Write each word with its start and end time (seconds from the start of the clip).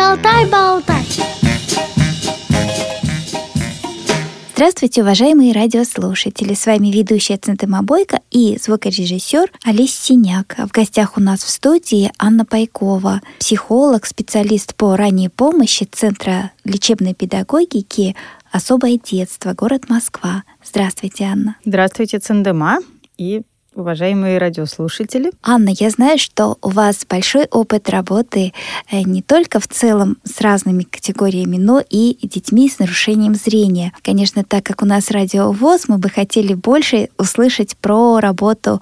Шалтай-болтай 0.00 1.04
Здравствуйте, 4.54 5.02
уважаемые 5.02 5.52
радиослушатели! 5.52 6.54
С 6.54 6.64
вами 6.64 6.88
ведущая 6.88 7.36
Центыма 7.36 7.82
Бойко 7.82 8.20
и 8.30 8.58
звукорежиссер 8.58 9.52
Олесь 9.62 9.94
Синяк. 9.94 10.56
В 10.56 10.72
гостях 10.72 11.18
у 11.18 11.20
нас 11.20 11.40
в 11.40 11.50
студии 11.50 12.10
Анна 12.18 12.46
Пайкова, 12.46 13.20
психолог, 13.40 14.06
специалист 14.06 14.74
по 14.74 14.96
ранней 14.96 15.28
помощи 15.28 15.84
Центра 15.84 16.52
лечебной 16.64 17.12
педагогики 17.12 18.16
«Особое 18.50 18.98
детство», 18.98 19.52
город 19.52 19.90
Москва. 19.90 20.44
Здравствуйте, 20.64 21.24
Анна. 21.24 21.56
Здравствуйте, 21.66 22.20
Цендема 22.20 22.78
и 23.18 23.42
уважаемые 23.80 24.38
радиослушатели. 24.38 25.32
Анна, 25.42 25.70
я 25.70 25.90
знаю, 25.90 26.18
что 26.18 26.58
у 26.62 26.68
вас 26.68 27.04
большой 27.08 27.46
опыт 27.46 27.90
работы 27.90 28.52
э, 28.90 29.02
не 29.02 29.22
только 29.22 29.58
в 29.60 29.66
целом 29.66 30.18
с 30.24 30.40
разными 30.40 30.84
категориями, 30.84 31.56
но 31.56 31.82
и 31.88 32.16
детьми 32.22 32.68
с 32.68 32.78
нарушением 32.78 33.34
зрения. 33.34 33.92
Конечно, 34.02 34.44
так 34.44 34.64
как 34.64 34.82
у 34.82 34.86
нас 34.86 35.10
радиовоз, 35.10 35.88
мы 35.88 35.98
бы 35.98 36.08
хотели 36.08 36.54
больше 36.54 37.08
услышать 37.18 37.76
про 37.76 38.20
работу 38.20 38.80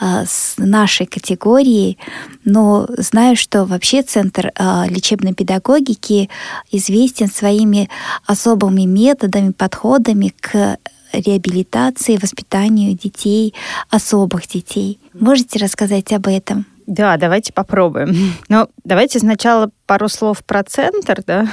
э, 0.00 0.24
с 0.26 0.54
нашей 0.56 1.06
категорией, 1.06 1.98
но 2.44 2.86
знаю, 2.96 3.36
что 3.36 3.64
вообще 3.64 4.02
Центр 4.02 4.52
э, 4.54 4.84
лечебной 4.88 5.34
педагогики 5.34 6.30
известен 6.70 7.28
своими 7.28 7.88
особыми 8.26 8.82
методами, 8.82 9.50
подходами 9.52 10.32
к 10.40 10.78
реабилитации, 11.12 12.18
воспитанию 12.20 12.94
детей, 12.96 13.54
особых 13.90 14.46
детей. 14.46 14.98
Можете 15.12 15.58
рассказать 15.58 16.12
об 16.12 16.28
этом? 16.28 16.66
Да, 16.86 17.16
давайте 17.16 17.52
попробуем. 17.52 18.14
Но 18.48 18.68
давайте 18.84 19.18
сначала 19.18 19.70
пару 19.86 20.08
слов 20.08 20.44
про 20.44 20.62
центр. 20.62 21.22
Да? 21.26 21.48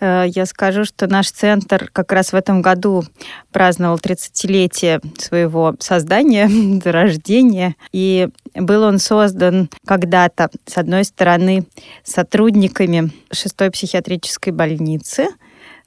Э, 0.00 0.24
я 0.28 0.46
скажу, 0.46 0.84
что 0.84 1.08
наш 1.08 1.30
центр 1.30 1.90
как 1.92 2.12
раз 2.12 2.32
в 2.32 2.36
этом 2.36 2.62
году 2.62 3.04
праздновал 3.50 3.96
30-летие 3.96 5.00
своего 5.20 5.74
создания, 5.80 6.48
рождения. 6.84 7.74
И 7.90 8.28
был 8.54 8.84
он 8.84 8.98
создан 9.00 9.70
когда-то, 9.86 10.50
с 10.66 10.78
одной 10.78 11.04
стороны, 11.04 11.66
сотрудниками 12.04 13.10
шестой 13.32 13.72
психиатрической 13.72 14.52
больницы, 14.52 15.28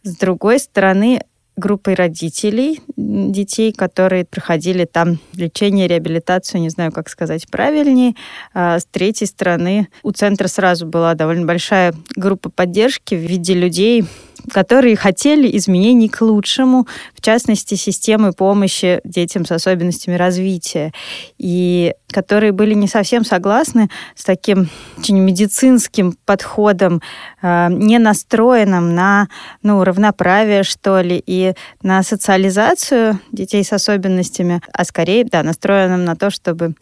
с 0.04 0.18
другой 0.18 0.60
стороны, 0.60 1.22
группой 1.56 1.94
родителей 1.94 2.82
детей, 2.98 3.74
которые 3.74 4.26
проходили 4.26 4.86
там 4.86 5.20
лечение, 5.36 5.88
реабилитацию, 5.88 6.62
не 6.62 6.70
знаю, 6.70 6.92
как 6.92 7.10
сказать 7.10 7.48
правильнее. 7.50 8.16
А 8.54 8.80
с 8.80 8.86
третьей 8.86 9.28
стороны 9.28 9.88
у 10.02 10.12
центра 10.12 10.48
сразу 10.48 10.86
была 10.86 11.14
довольно 11.14 11.46
большая 11.46 11.94
группа 12.16 12.50
поддержки 12.50 13.16
в 13.16 13.20
виде 13.20 13.54
людей, 13.54 14.06
которые 14.52 14.96
хотели 14.96 15.56
изменений 15.58 16.10
к 16.10 16.22
лучшему, 16.22 16.88
в 17.14 17.22
частности, 17.22 17.76
системы 17.76 18.34
помощи 18.34 19.02
детям 19.04 19.46
с 19.46 19.52
особенностями 19.52 20.16
развития, 20.16 20.92
и 21.38 21.94
которые 22.12 22.52
были 22.52 22.74
не 22.74 22.88
совсем 22.88 23.26
согласны 23.26 23.90
с 24.16 24.24
таким 24.24 24.70
очень 24.98 25.20
медицинским 25.20 26.16
подходом, 26.26 27.02
э, 27.42 27.68
не 27.70 27.98
настроенным 27.98 28.94
на 28.96 29.28
ну, 29.64 29.84
равноправие, 29.84 30.64
что 30.64 31.02
ли, 31.02 31.22
и 31.26 31.54
на 31.82 32.04
социализацию 32.04 33.20
детей 33.32 33.64
с 33.64 33.74
особенностями, 33.74 34.62
а 34.72 34.86
скорее, 34.86 35.26
да, 35.26 35.44
настроенным 35.44 36.06
на 36.06 36.16
то, 36.16 36.30
чтобы 36.30 36.76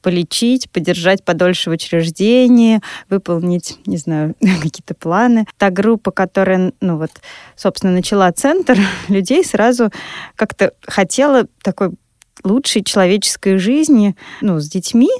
полечить, 0.00 0.70
подержать 0.70 1.24
подольше 1.24 1.70
в 1.70 1.72
учреждении, 1.72 2.80
выполнить, 3.08 3.78
не 3.86 3.96
знаю, 3.96 4.34
какие-то 4.40 4.94
планы. 4.94 5.46
Та 5.58 5.70
группа, 5.70 6.10
которая, 6.10 6.72
ну 6.80 6.98
вот, 6.98 7.10
собственно, 7.56 7.92
начала 7.92 8.30
центр, 8.32 8.78
людей 9.08 9.44
сразу 9.44 9.90
как-то 10.36 10.72
хотела 10.86 11.46
такой 11.62 11.90
лучшей 12.44 12.82
человеческой 12.82 13.58
жизни, 13.58 14.16
ну, 14.40 14.58
с 14.58 14.68
детьми, 14.68 15.10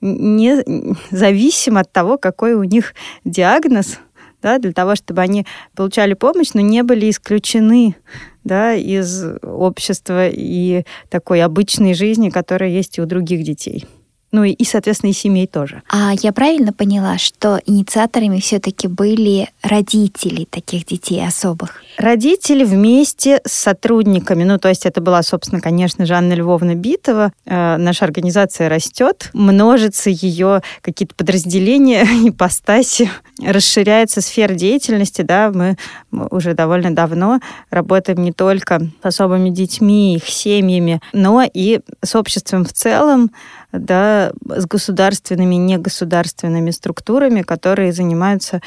не 0.00 0.62
зависим 1.10 1.78
от 1.78 1.90
того, 1.92 2.18
какой 2.18 2.54
у 2.54 2.64
них 2.64 2.94
диагноз, 3.24 3.98
да, 4.42 4.58
для 4.58 4.72
того, 4.72 4.96
чтобы 4.96 5.22
они 5.22 5.46
получали 5.74 6.12
помощь, 6.12 6.50
но 6.52 6.60
не 6.60 6.82
были 6.82 7.08
исключены 7.08 7.96
да, 8.42 8.74
из 8.74 9.24
общества 9.42 10.28
и 10.28 10.84
такой 11.08 11.42
обычной 11.42 11.94
жизни, 11.94 12.28
которая 12.28 12.68
есть 12.68 12.98
и 12.98 13.00
у 13.00 13.06
других 13.06 13.42
детей 13.44 13.86
ну 14.34 14.42
и, 14.42 14.50
и, 14.50 14.64
соответственно, 14.64 15.10
и 15.10 15.12
семей 15.12 15.46
тоже. 15.46 15.82
А 15.88 16.12
я 16.20 16.32
правильно 16.32 16.72
поняла, 16.72 17.18
что 17.18 17.60
инициаторами 17.66 18.40
все-таки 18.40 18.88
были 18.88 19.48
родители 19.62 20.44
таких 20.44 20.86
детей 20.86 21.24
особых? 21.24 21.84
Родители 21.98 22.64
вместе 22.64 23.40
с 23.46 23.52
сотрудниками, 23.52 24.42
ну 24.42 24.58
то 24.58 24.68
есть 24.68 24.86
это 24.86 25.00
была, 25.00 25.22
собственно, 25.22 25.60
конечно, 25.60 26.04
Жанна 26.04 26.32
Львовна 26.32 26.74
Битова. 26.74 27.32
Э, 27.46 27.76
наша 27.76 28.06
организация 28.06 28.68
растет, 28.68 29.30
множится 29.34 30.10
ее 30.10 30.62
какие-то 30.80 31.14
подразделения, 31.14 32.02
ипостаси, 32.28 33.08
расширяется 33.40 34.20
сфера 34.20 34.54
деятельности, 34.54 35.22
да, 35.22 35.52
мы 35.54 35.76
уже 36.10 36.54
довольно 36.54 36.92
давно 36.92 37.38
работаем 37.70 38.20
не 38.24 38.32
только 38.32 38.80
с 39.00 39.06
особыми 39.06 39.50
детьми, 39.50 40.16
их 40.16 40.28
семьями, 40.28 41.00
но 41.12 41.44
и 41.44 41.82
с 42.02 42.16
обществом 42.16 42.64
в 42.64 42.72
целом, 42.72 43.30
да, 43.78 44.32
с 44.44 44.66
государственными 44.66 45.56
и 45.56 45.58
негосударственными 45.58 46.70
структурами, 46.70 47.42
которые 47.42 47.92
занимаются 47.92 48.60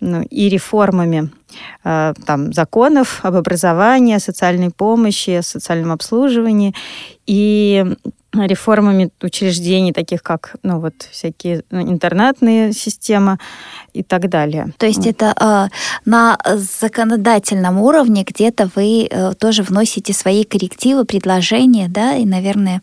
ну, 0.00 0.22
и 0.22 0.48
реформами 0.48 1.30
э, 1.84 2.14
там, 2.26 2.52
законов 2.52 3.20
об 3.24 3.36
образовании, 3.36 4.16
о 4.16 4.20
социальной 4.20 4.70
помощи, 4.70 5.30
о 5.30 5.42
социальном 5.42 5.92
обслуживании 5.92 6.74
и 7.26 7.84
реформами 8.32 9.10
учреждений, 9.22 9.92
таких 9.92 10.22
как 10.22 10.56
ну, 10.62 10.80
вот, 10.80 10.94
всякие 11.10 11.62
ну, 11.70 11.80
интернатные 11.82 12.72
системы 12.72 13.38
и 13.92 14.02
так 14.02 14.28
далее. 14.28 14.72
То 14.78 14.86
есть 14.86 15.06
это 15.06 15.34
э, 15.38 15.68
на 16.04 16.38
законодательном 16.44 17.80
уровне 17.80 18.24
где-то 18.24 18.70
вы 18.74 19.06
э, 19.08 19.34
тоже 19.34 19.62
вносите 19.62 20.12
свои 20.12 20.44
коррективы, 20.44 21.04
предложения, 21.04 21.88
да, 21.88 22.16
и, 22.16 22.24
наверное, 22.24 22.82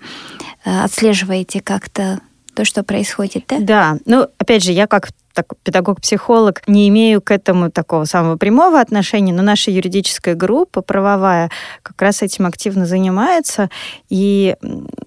э, 0.64 0.84
отслеживаете 0.84 1.62
как-то 1.62 2.22
то, 2.54 2.66
что 2.66 2.84
происходит, 2.84 3.46
да? 3.48 3.60
Да. 3.60 3.98
Ну, 4.06 4.28
опять 4.38 4.64
же, 4.64 4.72
я 4.72 4.88
как 4.88 5.10
так, 5.34 5.46
педагог-психолог, 5.64 6.62
не 6.68 6.88
имею 6.90 7.22
к 7.22 7.32
этому 7.32 7.72
такого 7.72 8.06
самого 8.06 8.38
прямого 8.38 8.80
отношения, 8.80 9.34
но 9.34 9.44
наша 9.44 9.72
юридическая 9.72 10.36
группа 10.36 10.82
правовая 10.82 11.50
как 11.84 12.02
раз 12.02 12.22
этим 12.22 12.46
активно 12.46 12.86
занимается. 12.86 13.70
И 14.10 14.56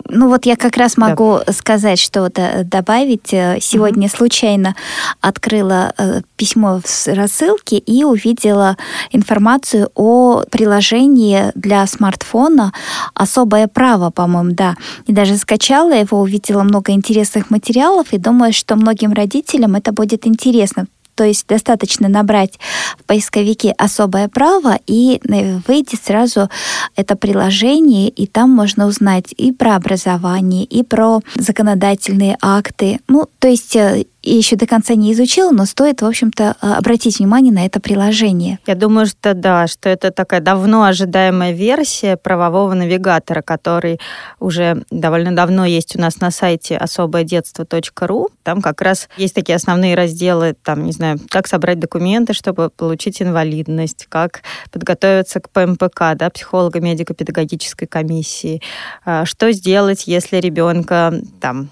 ну 0.09 0.29
вот 0.29 0.47
я 0.47 0.57
как 0.57 0.77
раз 0.77 0.97
могу 0.97 1.41
да. 1.45 1.53
сказать, 1.53 1.99
что 1.99 2.23
вот 2.23 2.39
добавить. 2.69 3.33
Э, 3.33 3.59
сегодня 3.61 4.07
угу. 4.07 4.17
случайно 4.17 4.77
открыла 5.21 5.93
э, 5.99 6.21
письмо 6.37 6.81
в 6.81 7.09
рассылке 7.09 7.79
и 7.79 8.05
увидела 8.05 8.77
информацию 9.11 9.91
о 9.95 10.45
приложении 10.51 11.51
для 11.55 11.87
смартфона 11.87 12.73
«Особое 13.15 13.67
право», 13.67 14.11
по-моему, 14.11 14.53
да. 14.53 14.77
И 15.07 15.13
даже 15.13 15.37
скачала 15.37 15.93
его, 15.93 16.21
увидела 16.21 16.63
много 16.63 16.93
интересных 16.93 17.51
материалов 17.51 18.13
и 18.13 18.19
думаю, 18.19 18.53
что 18.53 18.77
многим 18.77 19.13
родителям 19.13 19.75
это 19.75 19.93
будет 19.93 20.14
будет 20.15 20.27
интересно. 20.27 20.87
То 21.15 21.25
есть 21.25 21.47
достаточно 21.47 22.09
набрать 22.09 22.59
в 22.99 23.05
поисковике 23.05 23.73
особое 23.79 24.29
право 24.29 24.79
и 24.89 25.21
э, 25.29 25.59
выйдет 25.69 26.01
сразу 26.05 26.49
это 26.97 27.15
приложение, 27.15 28.09
и 28.09 28.27
там 28.27 28.51
можно 28.51 28.87
узнать 28.87 29.33
и 29.37 29.53
про 29.53 29.77
образование, 29.77 30.65
и 30.65 30.83
про 30.83 31.21
законодательные 31.37 32.37
акты. 32.43 32.99
Ну, 33.07 33.29
то 33.39 33.47
есть 33.47 33.77
э, 33.77 34.07
еще 34.31 34.57
до 34.57 34.67
конца 34.67 34.95
не 34.95 35.13
изучила, 35.13 35.51
но 35.51 35.66
стоит, 35.66 36.03
в 36.03 36.07
общем-то, 36.07 36.57
а, 36.60 36.78
обратить 36.78 37.19
внимание 37.19 37.53
на 37.53 37.66
это 37.66 37.81
приложение. 37.81 38.59
Я 38.66 38.75
думаю, 38.75 39.07
что 39.07 39.34
да, 39.34 39.66
что 39.66 39.89
это 39.89 40.10
такая 40.10 40.41
давно 40.41 40.84
ожидаемая 40.84 41.53
версия 41.53 42.16
правового 42.16 42.75
навигатора, 42.75 43.43
который 43.43 44.01
уже 44.41 44.84
довольно 44.91 45.37
давно 45.37 45.66
есть 45.66 45.97
у 45.97 46.01
нас 46.01 46.21
на 46.21 46.31
сайте 46.31 46.77
особоедетство.ру. 46.77 48.31
Там 48.43 48.63
как 48.63 48.81
раз 48.81 49.09
есть 49.16 49.34
такие 49.34 49.57
основные 49.57 49.95
разделы, 49.95 50.54
там, 50.63 50.84
не 50.84 50.93
знаю, 50.93 51.19
как 51.28 51.47
собрать 51.47 51.78
документы, 51.78 52.33
чтобы 52.33 52.71
получить 52.71 53.21
инвалидность, 53.21 54.07
как 54.09 54.43
подготовиться 54.71 55.41
к 55.41 55.51
ПМПК, 55.51 56.15
да, 56.16 56.31
психолого-медико-педагогической 56.31 57.87
комиссии, 57.87 58.63
а, 59.04 59.25
что 59.27 59.53
сделать, 59.53 60.07
если 60.07 60.39
ребенка 60.39 61.13
там 61.41 61.69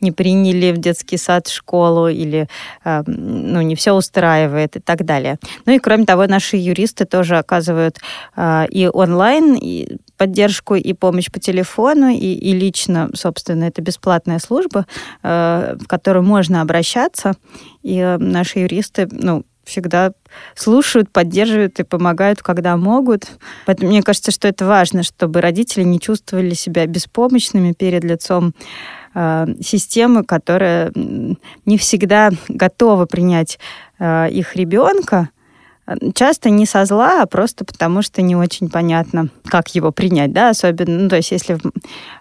не 0.00 0.12
приняли 0.12 0.72
в 0.72 0.78
детский 0.78 1.16
сад, 1.16 1.48
школу, 1.48 1.93
школу 1.94 2.08
или 2.08 2.48
э, 2.84 3.02
ну, 3.06 3.62
не 3.62 3.74
все 3.74 3.92
устраивает 3.92 4.76
и 4.76 4.80
так 4.80 5.04
далее. 5.04 5.38
Ну 5.66 5.72
и 5.72 5.78
кроме 5.78 6.04
того, 6.04 6.26
наши 6.26 6.56
юристы 6.56 7.04
тоже 7.04 7.38
оказывают 7.38 7.98
э, 8.36 8.66
и 8.70 8.88
онлайн 8.92 9.54
и 9.54 9.98
поддержку 10.16 10.74
и 10.74 10.92
помощь 10.92 11.30
по 11.30 11.40
телефону, 11.40 12.08
и, 12.08 12.16
и 12.16 12.52
лично, 12.52 13.10
собственно, 13.14 13.64
это 13.64 13.82
бесплатная 13.82 14.38
служба, 14.38 14.86
э, 15.22 15.76
в 15.80 15.86
которую 15.86 16.24
можно 16.24 16.60
обращаться. 16.60 17.32
И 17.82 18.16
наши 18.18 18.60
юристы, 18.60 19.08
ну, 19.10 19.44
всегда 19.64 20.12
слушают, 20.54 21.10
поддерживают 21.10 21.80
и 21.80 21.84
помогают, 21.84 22.42
когда 22.42 22.76
могут. 22.76 23.26
Поэтому 23.66 23.90
мне 23.90 24.02
кажется, 24.02 24.30
что 24.30 24.48
это 24.48 24.66
важно, 24.66 25.02
чтобы 25.02 25.40
родители 25.40 25.84
не 25.84 25.98
чувствовали 25.98 26.54
себя 26.54 26.86
беспомощными 26.86 27.72
перед 27.72 28.04
лицом 28.04 28.48
э, 28.48 29.03
системы, 29.60 30.24
которая 30.24 30.92
не 30.94 31.78
всегда 31.78 32.30
готова 32.48 33.06
принять 33.06 33.58
э, 33.98 34.28
их 34.30 34.56
ребенка, 34.56 35.30
Часто 36.14 36.48
не 36.48 36.64
со 36.64 36.86
зла, 36.86 37.22
а 37.22 37.26
просто 37.26 37.64
потому, 37.64 38.00
что 38.00 38.22
не 38.22 38.34
очень 38.34 38.70
понятно, 38.70 39.28
как 39.44 39.74
его 39.74 39.92
принять, 39.92 40.32
да, 40.32 40.48
особенно, 40.50 40.98
ну, 41.00 41.08
то 41.10 41.16
есть 41.16 41.30
если 41.30 41.54
в, 41.54 41.60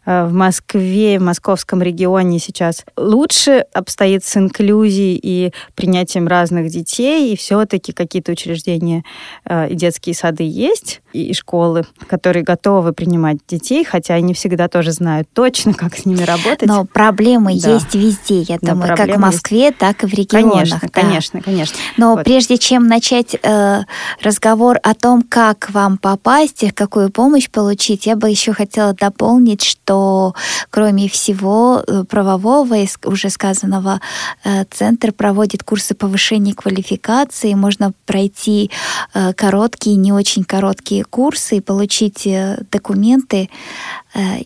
э, 0.05 0.25
в 0.25 0.33
Москве, 0.33 1.17
в 1.17 1.21
московском 1.21 1.81
регионе 1.81 2.39
сейчас 2.39 2.83
лучше 2.97 3.65
обстоит 3.73 4.25
с 4.25 4.35
инклюзией 4.35 5.17
и 5.21 5.53
принятием 5.75 6.27
разных 6.27 6.69
детей, 6.69 7.31
и 7.31 7.37
все-таки 7.37 7.93
какие-то 7.93 8.33
учреждения 8.33 9.05
э, 9.45 9.69
и 9.69 9.75
детские 9.75 10.13
сады 10.13 10.43
есть, 10.43 11.01
и 11.13 11.33
школы, 11.33 11.85
которые 12.07 12.43
готовы 12.43 12.91
принимать 12.91 13.37
детей, 13.47 13.85
хотя 13.85 14.15
они 14.15 14.33
всегда 14.33 14.67
тоже 14.67 14.91
знают 14.91 15.29
точно, 15.31 15.73
как 15.73 15.95
с 15.95 16.05
ними 16.05 16.23
работать. 16.23 16.67
Но 16.67 16.83
проблемы 16.85 17.57
да. 17.59 17.75
есть 17.75 17.95
везде, 17.95 18.41
я 18.41 18.57
думаю, 18.59 18.95
как 18.97 19.15
в 19.15 19.19
Москве, 19.19 19.67
есть. 19.67 19.77
так 19.77 20.03
и 20.03 20.07
в 20.07 20.13
регионах. 20.13 20.53
Конечно, 20.53 20.79
да. 20.81 20.89
конечно, 20.89 21.41
конечно. 21.41 21.77
Но 21.95 22.15
вот. 22.15 22.25
прежде 22.25 22.57
чем 22.57 22.87
начать 22.87 23.37
э, 23.53 23.83
разговор 24.21 24.79
о 24.83 24.93
том, 24.93 25.21
как 25.21 25.69
вам 25.71 25.97
попасть 25.97 26.63
и 26.63 26.69
какую 26.69 27.11
помощь 27.11 27.49
получить, 27.49 28.05
я 28.05 28.15
бы 28.15 28.29
еще 28.29 28.53
хотела 28.53 28.93
дополнить, 28.93 29.63
что 29.63 30.33
кроме 30.69 31.07
всего 31.07 31.83
э, 31.85 32.03
правового 32.03 32.75
и 32.75 32.87
уже 33.05 33.29
сказанного, 33.29 34.01
э, 34.43 34.65
Центр 34.71 35.11
проводит 35.11 35.63
курсы 35.63 35.95
повышения 35.95 36.53
квалификации, 36.53 37.53
можно 37.53 37.93
пройти 38.05 38.71
э, 39.13 39.33
короткие, 39.33 39.95
не 39.95 40.11
очень 40.11 40.43
короткие 40.43 41.03
курсы 41.03 41.57
и 41.57 41.61
получить 41.61 42.27
э, 42.27 42.59
документы 42.71 43.49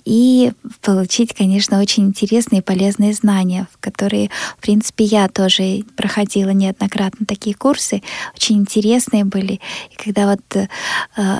и 0.06 0.52
получить, 0.82 1.34
конечно, 1.34 1.82
очень 1.82 2.06
интересные 2.06 2.60
и 2.60 2.64
полезные 2.64 3.14
знания, 3.14 3.68
в 3.74 3.80
которые, 3.80 4.30
в 4.58 4.62
принципе, 4.62 5.04
я 5.04 5.28
тоже 5.28 5.84
проходила 5.96 6.52
неоднократно 6.52 7.26
такие 7.26 7.56
курсы, 7.56 8.02
очень 8.34 8.58
интересные 8.58 9.26
были. 9.26 9.60
И 9.92 9.96
когда 9.98 10.32
вот 10.32 10.42
э, 10.56 10.68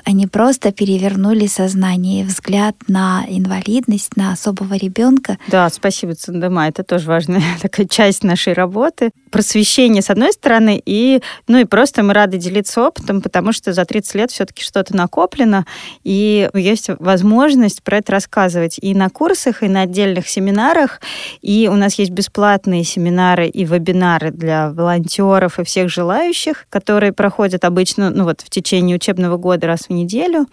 они 0.04 0.28
просто 0.28 0.72
перевернули 0.72 1.48
сознание, 1.48 2.26
взгляд 2.26 2.76
на 2.88 3.26
инвалидность, 3.28 4.18
на 4.18 4.34
особого 4.34 4.74
ребенка. 4.74 5.38
Да, 5.48 5.70
спасибо, 5.70 6.16
Цандама, 6.16 6.68
это 6.68 6.84
тоже 6.84 7.08
важная 7.08 7.44
такая 7.62 7.88
часть 7.88 8.24
нашей 8.24 8.54
работы. 8.54 9.12
Просвещение, 9.32 10.02
с 10.02 10.10
одной 10.10 10.34
стороны, 10.34 10.82
и, 10.86 11.22
ну 11.48 11.60
и 11.60 11.66
просто 11.66 12.04
мы 12.04 12.14
рады 12.14 12.38
делиться 12.38 12.82
опытом, 12.82 13.22
потому 13.22 13.52
что 13.54 13.74
за 13.74 13.86
30 13.86 14.16
лет 14.16 14.32
все-таки 14.32 14.64
что-то 14.64 14.96
накоплено, 14.96 15.66
и 16.04 16.50
есть 16.54 16.90
возможность 17.00 17.84
про 17.84 17.98
это 17.98 18.17
рассказывать 18.18 18.80
и 18.82 18.96
на 18.96 19.10
курсах, 19.10 19.64
и 19.64 19.68
на 19.68 19.82
отдельных 19.82 20.28
семинарах. 20.28 21.00
И 21.42 21.70
у 21.72 21.76
нас 21.76 22.00
есть 22.00 22.12
бесплатные 22.12 22.84
семинары 22.84 23.48
и 23.48 23.64
вебинары 23.64 24.32
для 24.32 24.72
волонтеров 24.72 25.60
и 25.60 25.64
всех 25.64 25.90
желающих, 25.90 26.66
которые 26.70 27.12
проходят 27.14 27.64
обычно 27.64 28.10
ну, 28.10 28.24
вот, 28.24 28.42
в 28.42 28.50
течение 28.50 28.96
учебного 28.96 29.38
года 29.38 29.68
раз 29.68 29.82
в 29.90 29.94
неделю. 29.94 30.48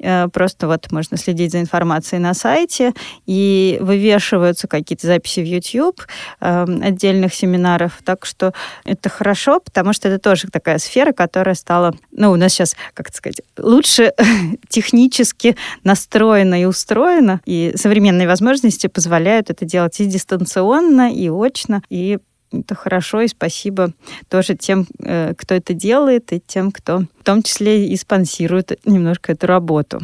Э, 0.00 0.28
просто 0.28 0.66
вот 0.66 0.90
можно 0.90 1.16
следить 1.16 1.52
за 1.52 1.60
информацией 1.60 2.20
на 2.20 2.34
сайте, 2.34 2.92
и 3.26 3.78
вывешиваются 3.80 4.68
какие-то 4.68 5.06
записи 5.06 5.40
в 5.40 5.44
YouTube 5.44 6.02
эм, 6.40 6.82
отдельных 6.82 7.34
семинаров. 7.34 7.98
Так 8.04 8.26
что 8.26 8.52
это 8.84 9.08
хорошо, 9.08 9.60
потому 9.60 9.92
что 9.92 10.08
это 10.08 10.18
тоже 10.18 10.48
такая 10.50 10.78
сфера, 10.78 11.12
которая 11.12 11.54
стала, 11.54 11.94
ну, 12.12 12.32
у 12.32 12.36
нас 12.36 12.52
сейчас, 12.52 12.76
как 12.92 13.14
сказать, 13.14 13.42
лучше 13.58 14.12
технически 14.68 15.56
настроена 15.84 16.60
и 16.60 16.64
устроена, 16.64 17.40
и 17.46 17.72
современные 17.76 18.26
возможности 18.26 18.88
позволяют 18.88 19.50
это 19.50 19.64
делать 19.64 19.98
и 20.00 20.06
дистанционно, 20.06 21.12
и 21.12 21.28
очно, 21.28 21.82
и 21.88 22.18
это 22.60 22.74
хорошо, 22.74 23.20
и 23.22 23.28
спасибо 23.28 23.92
тоже 24.28 24.54
тем, 24.54 24.86
э, 25.00 25.34
кто 25.36 25.54
это 25.54 25.74
делает, 25.74 26.32
и 26.32 26.42
тем, 26.44 26.72
кто 26.72 27.00
в 27.20 27.24
том 27.24 27.42
числе 27.42 27.88
и 27.88 27.96
спонсирует 27.96 28.78
немножко 28.84 29.32
эту 29.32 29.46
работу. 29.46 30.00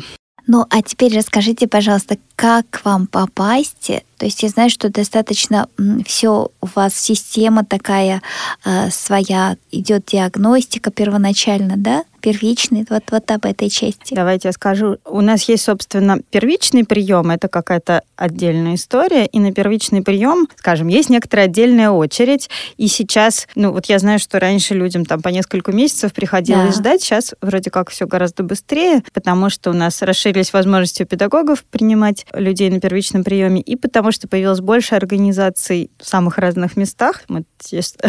Ну, 0.47 0.67
а 0.71 0.83
теперь 0.83 1.17
расскажите, 1.17 1.69
пожалуйста, 1.69 2.19
как 2.35 2.81
вам 2.85 3.07
попасть? 3.07 3.91
То 4.21 4.27
есть 4.27 4.43
я 4.43 4.51
знаю, 4.51 4.69
что 4.69 4.91
достаточно 4.91 5.67
все 6.05 6.51
у 6.61 6.67
вас 6.75 6.95
система 6.95 7.65
такая 7.65 8.21
э, 8.67 8.91
своя, 8.91 9.57
идет 9.71 10.05
диагностика 10.05 10.91
первоначально, 10.91 11.79
да? 11.79 12.05
первичный, 12.21 12.87
вот, 12.89 13.05
вот 13.11 13.31
об 13.31 13.45
этой 13.47 13.69
части. 13.69 14.15
Давайте 14.15 14.49
я 14.49 14.53
скажу. 14.53 14.99
У 15.05 15.21
нас 15.21 15.49
есть, 15.49 15.65
собственно, 15.65 16.21
первичный 16.31 16.85
прием, 16.85 17.31
это 17.31 17.49
какая-то 17.49 18.03
отдельная 18.17 18.75
история, 18.75 19.27
и 19.27 19.41
на 19.41 19.53
первичный 19.53 20.03
прием, 20.03 20.47
скажем, 20.57 20.89
есть 20.89 21.11
некоторая 21.11 21.47
отдельная 21.47 21.91
очередь, 21.91 22.51
и 22.77 22.87
сейчас, 22.87 23.49
ну 23.55 23.73
вот 23.73 23.87
я 23.87 23.99
знаю, 23.99 24.19
что 24.19 24.39
раньше 24.39 24.75
людям 24.75 25.05
там 25.05 25.23
по 25.23 25.29
несколько 25.29 25.73
месяцев 25.73 26.13
приходилось 26.13 26.77
да. 26.77 26.81
ждать, 26.81 27.03
сейчас 27.03 27.35
вроде 27.41 27.71
как 27.71 27.91
все 27.91 28.07
гораздо 28.07 28.43
быстрее, 28.43 29.03
потому 29.13 29.51
что 29.51 29.71
у 29.71 29.75
нас 29.75 30.03
расширились 30.03 30.53
возможности 30.53 31.03
у 31.03 31.07
педагогов 31.07 31.65
принимать 31.65 32.27
людей 32.35 32.71
на 32.71 32.81
первичном 32.81 33.25
приеме, 33.25 33.61
и 33.61 33.77
потому 33.77 34.10
что 34.13 34.29
появилось 34.29 34.61
больше 34.61 34.95
организаций 34.95 35.91
в 35.99 36.07
самых 36.07 36.39
разных 36.39 36.77
местах. 36.77 37.23
Мы 37.29 37.45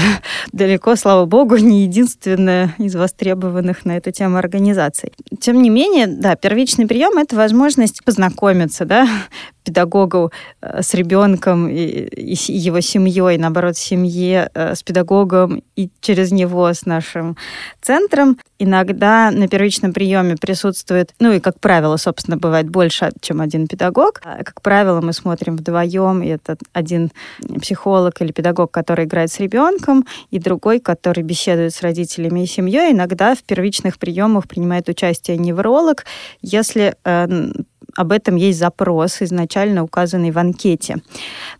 далеко, 0.51 0.95
слава 0.95 1.25
богу, 1.25 1.57
не 1.57 1.83
единственная 1.83 2.75
из 2.77 2.95
востребованных 2.95 3.85
на 3.85 3.97
эту 3.97 4.11
тему 4.11 4.37
организаций. 4.37 5.11
Тем 5.39 5.61
не 5.61 5.69
менее, 5.69 6.07
да, 6.07 6.35
первичный 6.35 6.87
прием— 6.87 7.17
это 7.19 7.35
возможность 7.35 8.03
познакомиться, 8.03 8.85
да, 8.85 9.07
педагогу 9.63 10.31
э, 10.61 10.81
с 10.81 10.93
ребенком 10.93 11.67
и, 11.67 11.75
и 11.75 12.57
его 12.57 12.81
семьей, 12.81 13.37
наоборот, 13.37 13.77
семье 13.77 14.49
э, 14.53 14.75
с 14.75 14.83
педагогом 14.83 15.63
и 15.75 15.89
через 16.01 16.31
него 16.31 16.73
с 16.73 16.85
нашим 16.85 17.37
центром. 17.81 18.37
Иногда 18.59 19.31
на 19.31 19.47
первичном 19.47 19.93
приеме 19.93 20.35
присутствует, 20.35 21.13
ну 21.19 21.31
и, 21.31 21.39
как 21.39 21.59
правило, 21.59 21.97
собственно, 21.97 22.37
бывает 22.37 22.69
больше, 22.69 23.11
чем 23.21 23.41
один 23.41 23.67
педагог. 23.67 24.21
А, 24.23 24.43
как 24.43 24.61
правило, 24.61 25.01
мы 25.01 25.13
смотрим 25.13 25.57
вдвоем, 25.57 26.21
и 26.21 26.27
это 26.27 26.57
один 26.73 27.11
психолог 27.59 28.21
или 28.21 28.31
педагог, 28.31 28.71
который 28.71 29.05
играет 29.05 29.31
с 29.31 29.39
ребенком, 29.39 30.05
и 30.29 30.39
другой, 30.39 30.79
который 30.79 31.23
беседует 31.23 31.73
с 31.73 31.81
родителями 31.81 32.43
и 32.43 32.47
семьей. 32.47 32.91
Иногда 32.91 33.35
в 33.35 33.43
первичных 33.43 33.97
приемах 33.97 34.47
принимает 34.47 34.89
участие 34.89 35.37
невролог, 35.37 36.05
если 36.41 36.95
э, 37.03 37.51
об 37.95 38.11
этом 38.11 38.35
есть 38.35 38.59
запрос, 38.59 39.21
изначально 39.21 39.83
указанный 39.83 40.31
в 40.31 40.37
анкете. 40.37 40.97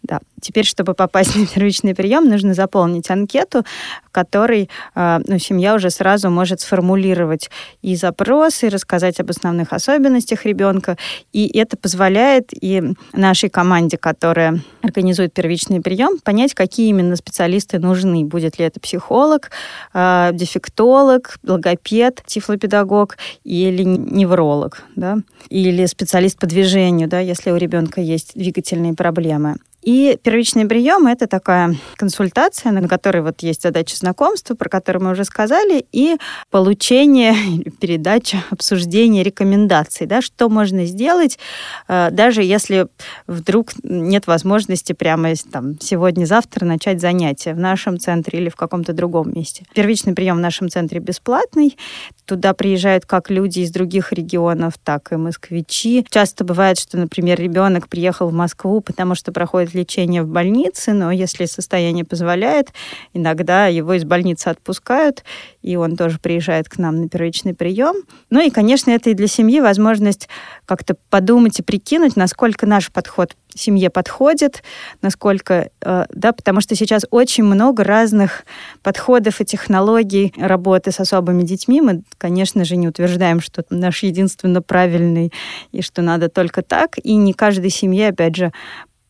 Да. 0.03 0.19
Теперь, 0.41 0.65
чтобы 0.65 0.93
попасть 0.93 1.36
на 1.39 1.45
первичный 1.45 1.95
прием, 1.95 2.27
нужно 2.29 2.53
заполнить 2.53 3.10
анкету, 3.10 3.63
в 4.05 4.12
которой 4.12 4.69
э, 4.95 5.19
ну, 5.25 5.39
семья 5.39 5.75
уже 5.75 5.89
сразу 5.89 6.29
может 6.29 6.62
сформулировать 6.62 7.50
и 7.81 7.95
запрос, 7.95 8.63
и 8.63 8.69
рассказать 8.69 9.19
об 9.19 9.29
основных 9.29 9.71
особенностях 9.74 10.45
ребенка. 10.45 10.98
И 11.31 11.57
это 11.57 11.77
позволяет 11.77 12.50
и 12.51 12.81
нашей 13.13 13.50
команде, 13.50 13.98
которая 13.98 14.60
организует 14.81 15.33
первичный 15.33 15.81
прием, 15.81 16.19
понять, 16.19 16.53
какие 16.53 16.89
именно 16.89 17.15
специалисты 17.15 17.79
нужны. 17.79 18.25
Будет 18.25 18.60
ли 18.60 18.65
это 18.65 18.79
психолог, 18.79 19.51
э, 19.93 20.31
дефектолог, 20.33 21.38
логопед, 21.43 22.21
тифлопедагог 22.25 23.17
или 23.43 23.83
невролог, 23.83 24.83
да? 24.95 25.17
или 25.50 25.86
специалист 25.86 26.39
по 26.39 26.48
движению, 26.48 27.07
да, 27.07 27.19
если 27.19 27.51
у 27.51 27.57
ребенка 27.57 28.01
есть 28.01 28.31
двигательные 28.36 28.93
проблемы. 28.93 29.57
И 29.81 30.17
первичный 30.21 30.65
прием— 30.65 31.07
это 31.07 31.27
такая 31.27 31.75
консультация, 31.95 32.71
на 32.71 32.88
которой 32.88 33.23
вот 33.23 33.41
есть 33.41 33.63
задача 33.63 33.95
знакомства, 33.95 34.53
про 34.53 34.69
которую 34.69 35.05
мы 35.05 35.11
уже 35.11 35.25
сказали, 35.25 35.85
и 35.91 36.17
получение, 36.51 37.33
передача, 37.79 38.43
обсуждение 38.51 39.23
рекомендаций, 39.23 40.05
да, 40.05 40.21
что 40.21 40.50
можно 40.50 40.85
сделать, 40.85 41.39
э, 41.88 42.09
даже 42.11 42.43
если 42.43 42.88
вдруг 43.25 43.71
нет 43.83 44.27
возможности 44.27 44.93
прямо 44.93 45.33
там, 45.51 45.79
сегодня-завтра 45.79 46.65
начать 46.65 47.01
занятия 47.01 47.53
в 47.53 47.59
нашем 47.59 48.00
центре 48.00 48.39
или 48.39 48.50
в 48.50 48.55
каком-то 48.55 48.93
другом 48.93 49.33
месте. 49.33 49.65
Первичный 49.73 50.13
прием 50.13 50.38
в 50.38 50.41
нашем 50.41 50.69
центре 50.69 51.00
бесплатный. 51.00 51.77
Туда 52.25 52.53
приезжают 52.53 53.05
как 53.05 53.31
люди 53.31 53.61
из 53.61 53.71
других 53.71 54.13
регионов, 54.13 54.73
так 54.83 55.11
и 55.11 55.15
москвичи. 55.15 56.05
Часто 56.09 56.43
бывает, 56.43 56.77
что, 56.77 56.97
например, 56.97 57.39
ребенок 57.39 57.88
приехал 57.88 58.29
в 58.29 58.33
Москву, 58.33 58.81
потому 58.81 59.15
что 59.15 59.31
проходит 59.31 59.70
лечения 59.73 60.23
в 60.23 60.27
больнице, 60.27 60.93
но 60.93 61.11
если 61.11 61.45
состояние 61.45 62.05
позволяет, 62.05 62.69
иногда 63.13 63.67
его 63.67 63.93
из 63.93 64.03
больницы 64.03 64.47
отпускают, 64.47 65.23
и 65.61 65.75
он 65.75 65.95
тоже 65.95 66.19
приезжает 66.19 66.69
к 66.69 66.77
нам 66.77 67.01
на 67.01 67.09
первичный 67.09 67.53
прием. 67.53 67.95
Ну 68.29 68.39
и, 68.41 68.49
конечно, 68.49 68.91
это 68.91 69.09
и 69.09 69.13
для 69.13 69.27
семьи 69.27 69.59
возможность 69.59 70.29
как-то 70.65 70.95
подумать 71.09 71.59
и 71.59 71.63
прикинуть, 71.63 72.15
насколько 72.15 72.65
наш 72.65 72.91
подход 72.91 73.35
семье 73.55 73.89
подходит, 73.89 74.63
насколько, 75.01 75.69
э, 75.81 76.05
да, 76.09 76.31
потому 76.31 76.61
что 76.61 76.75
сейчас 76.75 77.05
очень 77.11 77.43
много 77.43 77.83
разных 77.83 78.45
подходов 78.81 79.41
и 79.41 79.45
технологий 79.45 80.33
работы 80.37 80.91
с 80.91 80.99
особыми 80.99 81.43
детьми. 81.43 81.81
Мы, 81.81 82.03
конечно 82.17 82.65
же, 82.65 82.75
не 82.75 82.87
утверждаем, 82.87 83.41
что 83.41 83.63
наш 83.69 84.03
единственно 84.03 84.61
правильный 84.61 85.33
и 85.71 85.81
что 85.81 86.01
надо 86.01 86.29
только 86.29 86.61
так, 86.61 86.97
и 87.01 87.15
не 87.15 87.33
каждой 87.33 87.69
семье, 87.69 88.09
опять 88.09 88.35
же, 88.35 88.51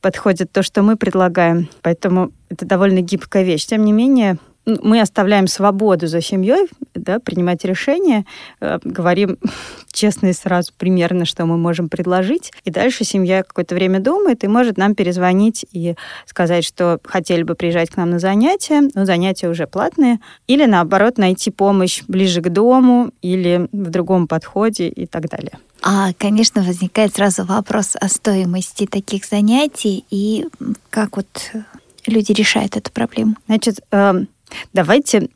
подходит 0.02 0.52
то, 0.52 0.64
что 0.64 0.82
мы 0.82 0.98
предлагаем. 0.98 1.70
Поэтому 1.82 2.32
это 2.50 2.66
довольно 2.66 3.02
гибкая 3.02 3.44
вещь. 3.44 3.66
Тем 3.66 3.86
не 3.86 3.94
менее, 3.94 4.38
мы 4.66 5.02
оставляем 5.02 5.48
свободу 5.48 6.08
за 6.08 6.22
семьей 6.22 6.68
да, 6.94 7.20
принимать 7.20 7.66
решения, 7.66 8.26
э, 8.60 8.80
говорим 8.84 9.38
честно 9.92 10.28
и 10.28 10.34
сразу 10.34 10.72
примерно, 10.78 11.26
что 11.26 11.46
мы 11.46 11.58
можем 11.58 11.90
предложить. 11.90 12.52
И 12.64 12.72
дальше 12.72 13.04
семья 13.04 13.44
какое-то 13.44 13.76
время 13.76 14.00
думает 14.00 14.44
и 14.44 14.48
может 14.48 14.78
нам 14.78 14.96
перезвонить 14.96 15.66
и 15.72 15.96
сказать, 16.26 16.64
что 16.64 17.00
хотели 17.04 17.44
бы 17.44 17.56
приезжать 17.56 17.90
к 17.90 17.98
нам 17.98 18.12
на 18.12 18.20
занятия, 18.20 18.90
но 18.94 19.06
занятия 19.06 19.50
уже 19.50 19.68
платные. 19.68 20.20
Или 20.48 20.66
наоборот 20.66 21.18
найти 21.18 21.52
помощь 21.52 22.04
ближе 22.08 22.42
к 22.42 22.50
дому 22.50 23.12
или 23.22 23.68
в 23.72 23.90
другом 23.90 24.28
подходе 24.28 24.88
и 24.88 25.06
так 25.06 25.30
далее. 25.30 25.58
А, 25.84 26.14
конечно, 26.14 26.62
возникает 26.62 27.16
сразу 27.16 27.44
вопрос 27.44 27.96
о 28.00 28.08
стоимости 28.08 28.86
таких 28.86 29.26
занятий 29.26 30.06
и 30.12 30.46
как 30.92 31.18
вот 31.18 31.52
люди 32.06 32.32
решают 32.32 32.78
эту 32.78 32.92
проблему. 32.92 33.36
Значит, 33.48 33.80
эм, 33.92 34.28
Давайте 34.74 35.30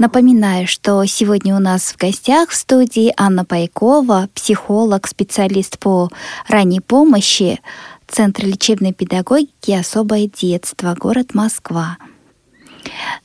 Напоминаю, 0.00 0.66
что 0.66 1.04
сегодня 1.04 1.54
у 1.54 1.58
нас 1.58 1.92
в 1.92 1.98
гостях 1.98 2.48
в 2.48 2.54
студии 2.54 3.12
Анна 3.18 3.44
Пайкова, 3.44 4.30
психолог, 4.34 5.06
специалист 5.06 5.78
по 5.78 6.08
ранней 6.48 6.80
помощи, 6.80 7.60
Центр 8.08 8.46
лечебной 8.46 8.94
педагогики 8.94 9.72
«Особое 9.72 10.26
детство», 10.26 10.96
город 10.98 11.34
Москва. 11.34 11.98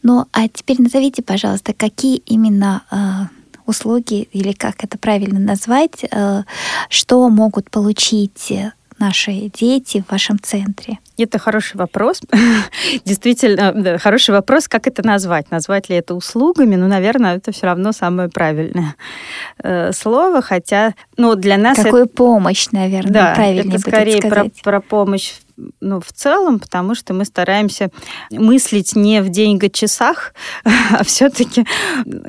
Ну, 0.03 0.25
а 0.33 0.49
теперь 0.49 0.81
назовите, 0.81 1.23
пожалуйста, 1.23 1.73
какие 1.73 2.17
именно 2.17 2.83
э, 2.91 2.97
услуги, 3.65 4.27
или 4.33 4.51
как 4.51 4.83
это 4.83 4.97
правильно 4.97 5.39
назвать, 5.39 6.03
э, 6.03 6.43
что 6.89 7.29
могут 7.29 7.71
получить 7.71 8.51
наши 8.99 9.51
дети 9.53 10.03
в 10.07 10.11
вашем 10.11 10.39
центре? 10.41 10.99
Это 11.17 11.39
хороший 11.39 11.77
вопрос. 11.77 12.21
Действительно, 13.05 13.71
да, 13.73 13.97
хороший 13.97 14.31
вопрос, 14.31 14.67
как 14.67 14.87
это 14.87 15.05
назвать. 15.05 15.51
Назвать 15.51 15.89
ли 15.89 15.95
это 15.95 16.13
услугами? 16.15 16.75
Ну, 16.75 16.87
наверное, 16.87 17.37
это 17.37 17.51
все 17.51 17.67
равно 17.67 17.91
самое 17.91 18.29
правильное 18.29 18.95
э, 19.63 19.91
слово, 19.93 20.41
хотя, 20.41 20.93
ну, 21.17 21.35
для 21.35 21.57
нас... 21.57 21.77
Какую 21.77 22.05
это... 22.05 22.15
помощь, 22.15 22.67
наверное, 22.71 23.11
да, 23.11 23.35
правильнее 23.35 23.75
это 23.75 23.79
скорее 23.79 24.17
сказать. 24.17 24.61
Про, 24.61 24.71
про 24.71 24.81
помощь 24.81 25.33
ну, 25.79 25.99
в 25.99 26.11
целом, 26.11 26.59
потому 26.59 26.95
что 26.95 27.13
мы 27.13 27.25
стараемся 27.25 27.89
мыслить 28.31 28.95
не 28.95 29.21
в 29.21 29.29
деньго-часах, 29.29 30.33
а 30.63 31.03
все-таки 31.03 31.65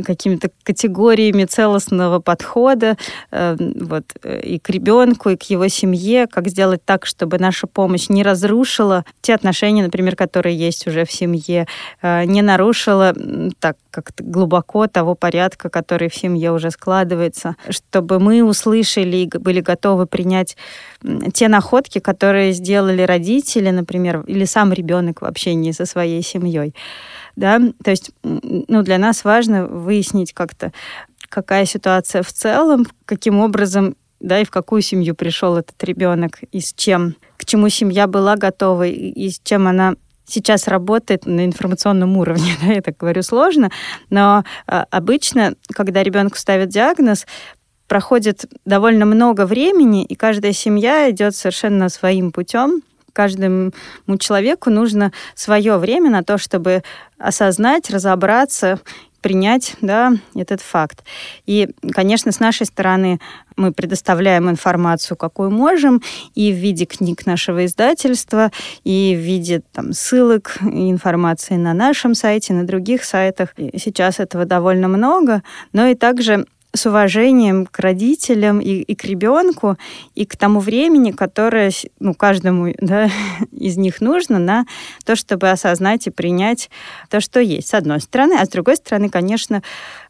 какими-то 0.04 0.50
категориями 0.62 1.44
целостного 1.44 2.20
подхода 2.20 2.96
э, 3.30 3.56
вот, 3.58 4.04
э, 4.22 4.40
и 4.42 4.58
к 4.58 4.70
ребенку, 4.70 5.30
и 5.30 5.36
к 5.36 5.42
его 5.44 5.68
семье, 5.68 6.26
как 6.26 6.48
сделать 6.48 6.84
так, 6.84 7.06
чтобы 7.06 7.38
наша 7.38 7.66
помощь 7.66 8.08
не 8.08 8.22
разрушила 8.22 9.04
те 9.20 9.34
отношения, 9.34 9.82
например, 9.82 10.16
которые 10.16 10.56
есть 10.56 10.86
уже 10.86 11.04
в 11.04 11.12
семье, 11.12 11.66
э, 12.02 12.24
не 12.24 12.42
нарушила 12.42 13.14
так 13.58 13.76
как-то 13.96 14.22
глубоко 14.22 14.86
того 14.86 15.14
порядка, 15.14 15.70
который 15.70 16.10
в 16.10 16.14
семье 16.14 16.52
уже 16.52 16.70
складывается, 16.70 17.56
чтобы 17.70 18.20
мы 18.20 18.44
услышали 18.44 19.16
и 19.16 19.38
были 19.38 19.62
готовы 19.62 20.06
принять 20.06 20.56
те 21.32 21.48
находки, 21.48 21.98
которые 21.98 22.52
сделали 22.52 23.00
родители, 23.02 23.70
например, 23.70 24.20
или 24.26 24.44
сам 24.44 24.74
ребенок 24.74 25.22
в 25.22 25.24
общении 25.24 25.72
со 25.72 25.86
своей 25.86 26.22
семьей. 26.22 26.74
Да? 27.36 27.58
То 27.82 27.90
есть 27.90 28.10
ну, 28.22 28.82
для 28.82 28.98
нас 28.98 29.24
важно 29.24 29.66
выяснить 29.66 30.34
как-то, 30.34 30.72
какая 31.30 31.64
ситуация 31.64 32.22
в 32.22 32.32
целом, 32.32 32.86
каким 33.06 33.40
образом 33.40 33.96
да, 34.20 34.40
и 34.40 34.44
в 34.44 34.50
какую 34.50 34.82
семью 34.82 35.14
пришел 35.14 35.56
этот 35.56 35.82
ребенок, 35.84 36.40
и 36.52 36.60
с 36.60 36.72
чем, 36.74 37.16
к 37.36 37.44
чему 37.44 37.68
семья 37.70 38.06
была 38.06 38.36
готова, 38.36 38.86
и 38.86 39.28
с 39.30 39.40
чем 39.42 39.68
она 39.68 39.94
сейчас 40.26 40.68
работает 40.68 41.26
на 41.26 41.44
информационном 41.44 42.16
уровне, 42.16 42.52
да, 42.62 42.72
я 42.72 42.82
так 42.82 42.96
говорю 42.96 43.22
сложно, 43.22 43.70
но 44.10 44.44
а, 44.66 44.86
обычно, 44.90 45.54
когда 45.72 46.02
ребенку 46.02 46.36
ставят 46.36 46.68
диагноз, 46.68 47.26
проходит 47.88 48.46
довольно 48.64 49.06
много 49.06 49.46
времени, 49.46 50.04
и 50.04 50.14
каждая 50.14 50.52
семья 50.52 51.10
идет 51.10 51.34
совершенно 51.36 51.88
своим 51.88 52.32
путем. 52.32 52.82
Каждому 53.12 53.72
человеку 54.18 54.70
нужно 54.70 55.12
свое 55.34 55.78
время 55.78 56.10
на 56.10 56.22
то, 56.22 56.36
чтобы 56.36 56.82
осознать, 57.18 57.88
разобраться, 57.90 58.80
принять 59.26 59.74
да, 59.80 60.12
этот 60.36 60.60
факт. 60.60 61.02
И, 61.46 61.68
конечно, 61.90 62.30
с 62.30 62.38
нашей 62.38 62.64
стороны 62.64 63.18
мы 63.56 63.72
предоставляем 63.72 64.48
информацию, 64.48 65.16
какую 65.16 65.50
можем, 65.50 66.00
и 66.36 66.52
в 66.52 66.54
виде 66.54 66.84
книг 66.84 67.26
нашего 67.26 67.64
издательства, 67.64 68.52
и 68.84 69.16
в 69.16 69.18
виде 69.18 69.62
там, 69.72 69.92
ссылок, 69.92 70.58
информации 70.62 71.56
на 71.56 71.74
нашем 71.74 72.14
сайте, 72.14 72.52
на 72.52 72.64
других 72.64 73.02
сайтах. 73.02 73.52
И 73.56 73.76
сейчас 73.80 74.20
этого 74.20 74.44
довольно 74.44 74.86
много, 74.86 75.42
но 75.72 75.86
и 75.86 75.96
также 75.96 76.46
с 76.76 76.86
уважением 76.86 77.66
к 77.66 77.78
родителям 77.78 78.60
и, 78.60 78.70
и 78.70 78.94
к 78.94 79.04
ребенку, 79.04 79.76
и 80.14 80.24
к 80.24 80.36
тому 80.36 80.60
времени, 80.60 81.10
которое 81.10 81.70
ну, 82.00 82.14
каждому 82.14 82.72
да, 82.80 83.10
из 83.52 83.76
них 83.76 84.00
нужно 84.00 84.38
на 84.38 84.66
то, 85.04 85.16
чтобы 85.16 85.50
осознать 85.50 86.06
и 86.06 86.10
принять 86.10 86.70
то, 87.10 87.20
что 87.20 87.40
есть, 87.40 87.68
с 87.68 87.74
одной 87.74 88.00
стороны. 88.00 88.34
А 88.38 88.44
с 88.44 88.48
другой 88.48 88.76
стороны, 88.76 89.08
конечно, 89.08 89.62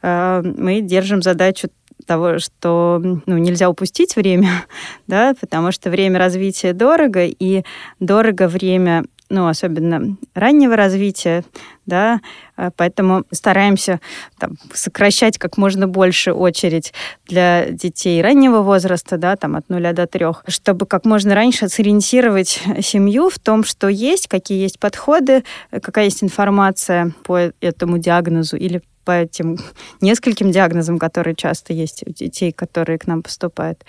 э, 0.03 0.43
мы 0.43 0.81
держим 0.81 1.23
задачу 1.23 1.69
того, 2.05 2.39
что 2.39 3.01
ну, 3.03 3.39
нельзя 3.39 3.69
упустить 3.71 4.17
время, 4.17 4.67
да, 5.07 5.35
потому 5.41 5.73
что 5.73 5.91
время 5.91 6.19
развития 6.19 6.73
дорого, 6.73 7.25
и 7.25 7.65
дорого 8.01 8.49
время 8.49 9.05
ну, 9.29 9.49
особенно 9.49 10.17
раннего 10.35 10.77
развития, 10.77 11.45
да, 11.85 12.21
а, 12.57 12.71
поэтому 12.77 13.25
стараемся 13.33 14.01
там, 14.39 14.57
сокращать 14.73 15.39
как 15.39 15.57
можно 15.57 15.89
больше 15.89 16.33
очередь 16.33 16.93
для 17.27 17.71
детей 17.71 18.23
раннего 18.23 18.63
возраста, 18.63 19.17
да, 19.17 19.37
там 19.37 19.57
от 19.57 19.69
нуля 19.69 19.93
до 19.93 20.07
трех, 20.07 20.45
чтобы 20.49 20.87
как 20.87 21.05
можно 21.05 21.35
раньше 21.35 21.69
сориентировать 21.69 22.61
семью 22.83 23.31
в 23.31 23.39
том, 23.39 23.65
что 23.65 23.89
есть, 23.89 24.29
какие 24.29 24.61
есть 24.61 24.79
подходы, 24.79 25.45
какая 25.71 26.05
есть 26.05 26.23
информация 26.23 27.13
по 27.25 27.53
этому 27.61 27.99
диагнозу 27.99 28.57
или 28.57 28.83
по 29.07 29.13
этим 29.13 29.57
нескольким 30.03 30.51
диагнозам, 30.51 30.99
которые 30.99 31.35
часто 31.35 31.73
есть 31.73 32.03
у 32.07 32.13
детей, 32.13 32.53
которые 32.53 32.99
к 32.99 33.07
нам 33.07 33.23
поступают, 33.23 33.83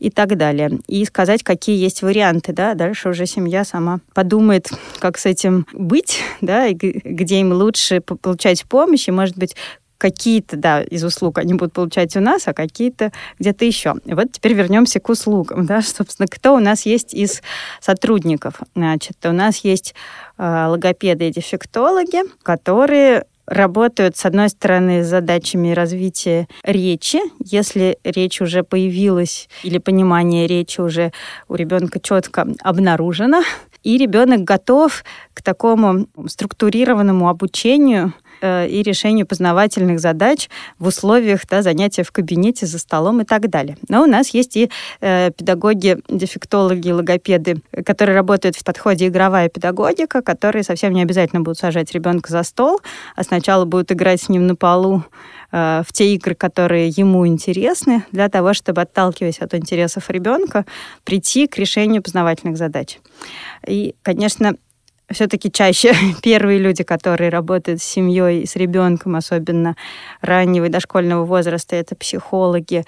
и 0.00 0.10
так 0.10 0.36
далее. 0.36 0.80
И 0.88 1.04
сказать, 1.04 1.44
какие 1.44 1.76
есть 1.76 2.02
варианты, 2.02 2.52
да, 2.52 2.74
дальше 2.74 3.10
уже 3.10 3.26
семья 3.26 3.64
сама 3.64 4.00
подумает, 4.14 4.70
как 4.98 5.18
с 5.18 5.26
этим 5.26 5.66
быть, 5.72 6.20
да, 6.40 6.66
и 6.66 6.74
где 6.74 7.40
им 7.40 7.52
лучше 7.52 8.00
получать 8.00 8.64
помощь, 8.64 9.06
и, 9.06 9.12
может 9.12 9.36
быть, 9.36 9.54
какие-то, 9.98 10.56
да, 10.56 10.82
из 10.82 11.04
услуг 11.04 11.38
они 11.38 11.54
будут 11.54 11.72
получать 11.72 12.16
у 12.16 12.20
нас, 12.20 12.48
а 12.48 12.52
какие-то 12.52 13.12
где-то 13.38 13.64
еще. 13.64 13.94
И 14.04 14.14
вот 14.14 14.32
теперь 14.32 14.54
вернемся 14.54 15.00
к 15.00 15.08
услугам, 15.08 15.66
да, 15.66 15.82
собственно, 15.82 16.26
кто 16.26 16.54
у 16.54 16.58
нас 16.58 16.86
есть 16.86 17.14
из 17.14 17.42
сотрудников. 17.80 18.60
Значит, 18.74 19.16
у 19.24 19.32
нас 19.32 19.58
есть 19.58 19.94
э, 20.38 20.66
логопеды 20.68 21.28
и 21.28 21.32
дефектологи, 21.32 22.22
которые 22.42 23.24
работают, 23.46 24.16
с 24.16 24.24
одной 24.26 24.48
стороны, 24.48 25.04
с 25.04 25.08
задачами 25.08 25.72
развития 25.72 26.48
речи. 26.62 27.20
Если 27.44 27.98
речь 28.04 28.40
уже 28.40 28.62
появилась 28.62 29.48
или 29.62 29.78
понимание 29.78 30.46
речи 30.46 30.80
уже 30.80 31.12
у 31.48 31.54
ребенка 31.54 32.00
четко 32.00 32.46
обнаружено, 32.62 33.42
и 33.82 33.98
ребенок 33.98 34.44
готов 34.44 35.04
к 35.34 35.42
такому 35.42 36.06
структурированному 36.26 37.28
обучению 37.28 38.14
и 38.44 38.82
решению 38.82 39.26
познавательных 39.26 40.00
задач 40.00 40.48
в 40.78 40.86
условиях 40.86 41.46
да, 41.48 41.62
занятия 41.62 42.02
в 42.02 42.12
кабинете, 42.12 42.66
за 42.66 42.78
столом 42.78 43.20
и 43.20 43.24
так 43.24 43.48
далее. 43.48 43.76
Но 43.88 44.02
у 44.02 44.06
нас 44.06 44.30
есть 44.30 44.56
и 44.56 44.70
э, 45.00 45.30
педагоги, 45.36 45.98
дефектологи, 46.08 46.90
логопеды, 46.90 47.56
которые 47.84 48.16
работают 48.16 48.56
в 48.56 48.64
подходе 48.64 49.08
игровая 49.08 49.48
педагогика, 49.48 50.22
которые 50.22 50.62
совсем 50.62 50.92
не 50.92 51.02
обязательно 51.02 51.40
будут 51.40 51.58
сажать 51.58 51.92
ребенка 51.92 52.30
за 52.30 52.42
стол, 52.42 52.80
а 53.16 53.22
сначала 53.24 53.64
будут 53.64 53.92
играть 53.92 54.22
с 54.22 54.28
ним 54.28 54.46
на 54.46 54.56
полу 54.56 55.04
э, 55.52 55.82
в 55.86 55.92
те 55.92 56.14
игры, 56.14 56.34
которые 56.34 56.88
ему 56.88 57.26
интересны, 57.26 58.04
для 58.12 58.28
того, 58.28 58.54
чтобы, 58.54 58.82
отталкиваясь 58.82 59.38
от 59.40 59.54
интересов 59.54 60.10
ребенка, 60.10 60.64
прийти 61.04 61.46
к 61.46 61.56
решению 61.58 62.02
познавательных 62.02 62.56
задач. 62.56 62.98
И, 63.66 63.94
конечно, 64.02 64.54
все-таки 65.14 65.50
чаще 65.50 65.94
первые 66.22 66.58
люди, 66.58 66.84
которые 66.84 67.30
работают 67.30 67.80
с 67.80 67.84
семьей, 67.84 68.46
с 68.46 68.56
ребенком, 68.56 69.16
особенно 69.16 69.76
раннего 70.20 70.66
и 70.66 70.68
дошкольного 70.68 71.24
возраста, 71.24 71.76
это 71.76 71.96
психологи 71.96 72.84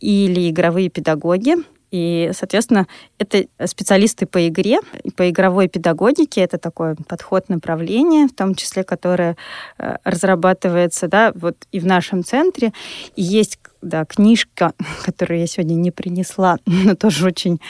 или 0.00 0.50
игровые 0.50 0.90
педагоги. 0.90 1.56
И, 1.90 2.30
соответственно, 2.34 2.86
это 3.18 3.46
специалисты 3.66 4.26
по 4.26 4.46
игре, 4.46 4.78
по 5.16 5.28
игровой 5.28 5.68
педагогике. 5.68 6.42
Это 6.42 6.58
такой 6.58 6.96
подход 6.96 7.48
направления, 7.48 8.26
в 8.26 8.34
том 8.34 8.54
числе, 8.54 8.84
которое 8.84 9.36
э, 9.78 9.96
разрабатывается 10.04 11.08
да, 11.08 11.32
вот 11.34 11.56
и 11.72 11.80
в 11.80 11.86
нашем 11.86 12.24
центре. 12.24 12.72
И 13.16 13.22
есть 13.22 13.58
да, 13.82 14.04
книжка, 14.04 14.72
которую 15.04 15.40
я 15.40 15.46
сегодня 15.46 15.74
не 15.74 15.90
принесла, 15.90 16.58
но 16.66 16.94
тоже 16.94 17.26
очень 17.26 17.60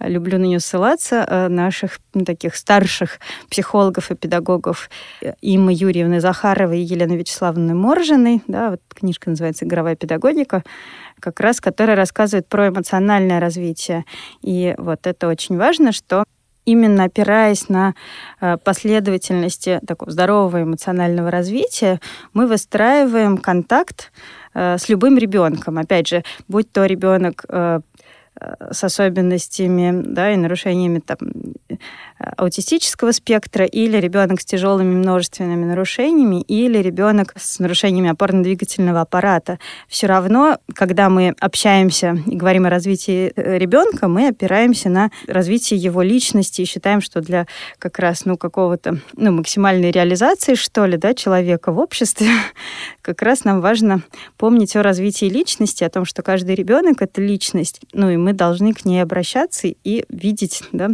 люблю 0.00 0.38
на 0.38 0.44
нее 0.44 0.60
ссылаться, 0.60 1.26
э, 1.28 1.48
наших 1.48 2.00
ну, 2.14 2.24
таких 2.24 2.56
старших 2.56 3.20
психологов 3.50 4.10
и 4.10 4.14
педагогов 4.14 4.90
э, 5.20 5.34
Имы 5.42 5.72
Юрьевны 5.74 6.20
Захаровой 6.20 6.80
и 6.80 6.84
Елены 6.84 7.16
Вячеславовны 7.16 7.74
Моржиной. 7.74 8.42
Да, 8.46 8.70
вот 8.70 8.80
книжка 8.88 9.30
называется 9.30 9.64
«Игровая 9.64 9.96
педагогика», 9.96 10.62
как 11.20 11.40
раз 11.40 11.60
которая 11.60 11.96
рассказывает 11.96 12.48
про 12.48 12.68
эмоциональное 12.68 13.40
развитие. 13.40 14.04
И 14.42 14.74
вот 14.78 15.06
это 15.06 15.28
очень 15.28 15.56
важно, 15.56 15.92
что 15.92 16.24
именно 16.66 17.04
опираясь 17.04 17.68
на 17.68 17.94
э, 18.40 18.58
последовательности 18.58 19.80
такого 19.86 20.10
здорового 20.10 20.62
эмоционального 20.62 21.30
развития, 21.30 22.00
мы 22.34 22.46
выстраиваем 22.46 23.38
контакт 23.38 24.12
э, 24.52 24.76
с 24.76 24.88
любым 24.88 25.16
ребенком. 25.16 25.78
Опять 25.78 26.08
же, 26.08 26.24
будь 26.48 26.70
то 26.70 26.84
ребенок 26.84 27.44
э, 27.48 27.80
с 28.70 28.84
особенностями 28.84 30.02
да, 30.04 30.32
и 30.32 30.36
нарушениями 30.36 31.00
там, 31.00 31.18
аутистического 32.18 33.12
спектра, 33.12 33.64
или 33.64 33.98
ребенок 33.98 34.40
с 34.40 34.44
тяжелыми 34.44 34.94
множественными 34.94 35.64
нарушениями, 35.64 36.42
или 36.42 36.78
ребенок 36.78 37.34
с 37.36 37.58
нарушениями 37.58 38.10
опорно-двигательного 38.10 39.02
аппарата. 39.02 39.58
Все 39.88 40.06
равно, 40.06 40.58
когда 40.74 41.08
мы 41.08 41.34
общаемся 41.40 42.18
и 42.26 42.36
говорим 42.36 42.66
о 42.66 42.70
развитии 42.70 43.32
э, 43.36 43.58
ребенка, 43.58 44.08
мы 44.08 44.28
опираемся 44.28 44.88
на 44.88 45.10
развитие 45.26 45.78
его 45.78 46.02
личности 46.02 46.62
и 46.62 46.64
считаем, 46.64 47.00
что 47.00 47.20
для 47.20 47.46
как 47.78 47.98
раз 47.98 48.24
ну, 48.24 48.36
какого-то 48.36 48.98
ну, 49.14 49.32
максимальной 49.32 49.90
реализации, 49.90 50.54
что 50.54 50.86
ли, 50.86 50.96
да, 50.96 51.14
человека 51.14 51.72
в 51.72 51.78
обществе, 51.78 52.28
как 53.02 53.22
раз 53.22 53.44
нам 53.44 53.60
важно 53.60 54.02
помнить 54.36 54.74
о 54.76 54.82
развитии 54.82 55.26
личности, 55.26 55.84
о 55.84 55.90
том, 55.90 56.04
что 56.04 56.22
каждый 56.22 56.54
ребенок— 56.54 56.96
это 57.02 57.20
личность, 57.20 57.80
ну 57.92 58.10
и 58.10 58.16
мы 58.26 58.32
должны 58.32 58.74
к 58.74 58.84
ней 58.84 59.00
обращаться 59.00 59.68
и 59.68 60.04
видеть, 60.08 60.64
да, 60.72 60.90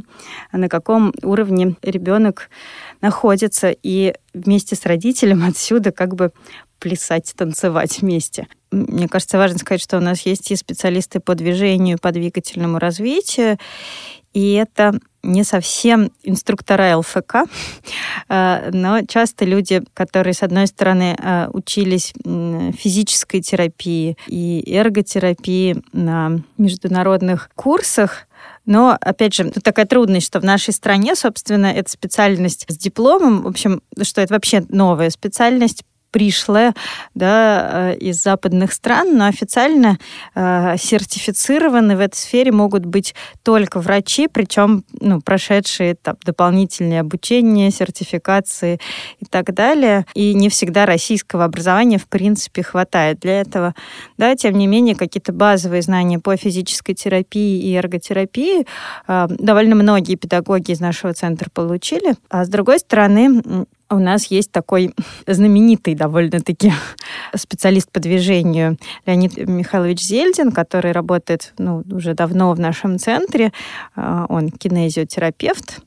на 0.53 0.69
каком 0.69 1.15
уровне 1.23 1.77
ребенок 1.81 2.51
находится, 3.01 3.75
и 3.83 4.13
вместе 4.35 4.77
с 4.77 4.85
родителем 4.85 5.43
отсюда 5.49 5.93
как 5.93 6.15
бы 6.15 6.31
плясать, 6.79 7.33
танцевать 7.35 8.03
вместе. 8.03 8.49
Мне 8.71 9.09
кажется, 9.09 9.39
важно 9.39 9.59
сказать, 9.59 9.81
что 9.81 9.97
у 9.97 10.01
нас 10.01 10.27
есть 10.27 10.51
и 10.51 10.57
специалисты 10.57 11.21
по 11.21 11.35
движению, 11.35 11.99
по 11.99 12.13
двигательному 12.13 12.79
развитию, 12.79 13.57
и 14.35 14.53
это 14.53 15.01
не 15.23 15.45
совсем 15.45 16.11
инструктора 16.23 16.97
ЛФК, 16.99 17.45
э, 18.29 18.71
но 18.73 19.03
часто 19.07 19.45
люди, 19.45 19.83
которые, 19.95 20.35
с 20.35 20.43
одной 20.43 20.67
стороны, 20.67 21.17
э, 21.19 21.49
учились 21.53 22.13
физической 22.79 23.41
терапии 23.41 24.17
и 24.27 24.63
эрготерапии 24.67 25.83
на 25.93 26.41
международных 26.59 27.51
курсах, 27.55 28.27
но, 28.65 28.97
опять 29.01 29.35
же, 29.35 29.51
тут 29.51 29.63
такая 29.63 29.87
трудность, 29.87 30.27
что 30.27 30.41
в 30.41 30.45
нашей 30.45 30.73
стране, 30.73 31.17
собственно, 31.17 31.67
эта 31.67 31.91
специальность 31.91 32.65
с 32.69 32.77
дипломом, 32.77 33.43
в 33.43 33.49
общем, 33.49 33.83
что 34.03 34.21
это 34.21 34.35
вообще 34.35 34.65
новая 34.69 35.11
специальность, 35.11 35.85
пришлые 36.13 36.75
да, 37.15 37.93
э, 37.93 37.97
из 37.97 38.23
западных 38.23 38.73
стран, 38.73 39.17
но 39.17 39.27
официально 39.27 39.99
э, 40.35 40.77
сертифицированы 40.79 41.97
в 41.97 42.01
этой 42.01 42.17
сфере 42.17 42.53
могут 42.53 42.85
быть 42.85 43.15
только 43.43 43.81
врачи, 43.81 44.29
причем 44.29 44.85
ну, 45.01 45.21
прошедшие 45.21 45.97
там, 45.97 46.17
дополнительные 46.25 47.01
обучения, 47.01 47.71
сертификации 47.71 48.79
и 49.19 49.25
так 49.25 49.53
далее. 49.55 50.07
И 50.15 50.35
не 50.35 50.49
всегда 50.49 50.87
российского 50.87 51.45
образования 51.45 51.99
в 51.99 52.07
принципе 52.07 52.63
хватает 52.63 53.19
для 53.19 53.41
этого. 53.41 53.75
Да, 54.19 54.37
тем 54.37 54.57
не 54.59 54.67
менее, 54.67 54.95
какие-то 54.95 55.33
базовые 55.33 55.83
знания 55.83 56.19
по 56.19 56.37
физической 56.37 56.93
терапии 56.93 57.63
и 57.63 57.75
эрготерапии 57.75 58.67
э, 59.09 59.27
довольно 59.31 59.75
многие 59.75 60.17
педагоги 60.17 60.73
из 60.73 60.81
нашего 60.81 61.15
центра 61.15 61.49
получили. 61.51 62.15
А 62.29 62.45
с 62.45 62.49
другой 62.49 62.79
стороны, 62.79 63.67
у 63.95 63.99
нас 63.99 64.27
есть 64.27 64.51
такой 64.51 64.95
знаменитый 65.27 65.95
довольно-таки 65.95 66.73
специалист 67.35 67.91
по 67.91 68.01
движению 68.01 68.79
Леонид 69.07 69.37
Михайлович 69.37 70.01
Зельдин, 70.01 70.53
который 70.53 70.93
работает 70.93 71.53
ну, 71.59 71.83
уже 71.91 72.15
давно 72.15 72.53
в 72.53 72.61
нашем 72.61 72.99
центре. 72.99 73.53
А, 73.95 74.27
он 74.29 74.51
кинезиотерапевт. 74.51 75.81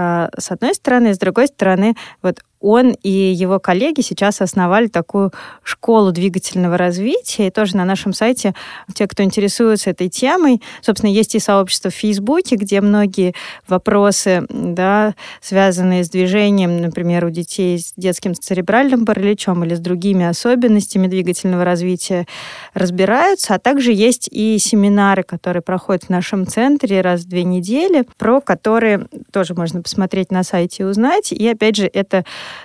А, 0.00 0.30
с 0.38 0.52
одной 0.52 0.76
стороны, 0.76 1.12
с 1.12 1.18
другой 1.18 1.48
стороны, 1.48 1.96
вот 2.22 2.38
он 2.60 2.96
и 3.02 3.10
его 3.10 3.58
коллеги 3.60 4.00
сейчас 4.00 4.40
основали 4.40 4.88
такую 4.88 5.32
школу 5.62 6.12
двигательного 6.12 6.76
развития. 6.76 7.48
И 7.48 7.50
тоже 7.50 7.76
на 7.76 7.84
нашем 7.84 8.12
сайте, 8.12 8.54
те, 8.94 9.06
кто 9.06 9.22
интересуется 9.22 9.90
этой 9.90 10.08
темой, 10.08 10.60
собственно, 10.80 11.10
есть 11.10 11.34
и 11.34 11.38
сообщество 11.38 11.90
в 11.90 11.94
Фейсбуке, 11.94 12.56
где 12.56 12.80
многие 12.80 13.34
вопросы, 13.68 14.44
да, 14.50 15.14
связанные 15.40 16.04
с 16.04 16.10
движением, 16.10 16.80
например, 16.80 17.24
у 17.26 17.30
детей 17.30 17.78
с 17.78 17.92
детским 17.96 18.34
церебральным 18.34 19.06
параличом 19.06 19.64
или 19.64 19.74
с 19.74 19.80
другими 19.80 20.26
особенностями 20.26 21.06
двигательного 21.06 21.64
развития 21.64 22.26
разбираются. 22.74 23.54
А 23.54 23.58
также 23.58 23.92
есть 23.92 24.28
и 24.30 24.58
семинары, 24.58 25.22
которые 25.22 25.62
проходят 25.62 26.04
в 26.04 26.10
нашем 26.10 26.46
центре 26.46 27.00
раз 27.00 27.22
в 27.22 27.28
две 27.28 27.44
недели, 27.44 28.04
про 28.16 28.40
которые 28.40 29.06
тоже 29.32 29.54
можно 29.54 29.82
посмотреть 29.88 30.30
на 30.30 30.42
сайте 30.42 30.82
и 30.82 30.86
узнать. 30.86 31.32
И 31.32 31.48
опять 31.48 31.76
же, 31.76 31.86
это 31.90 32.24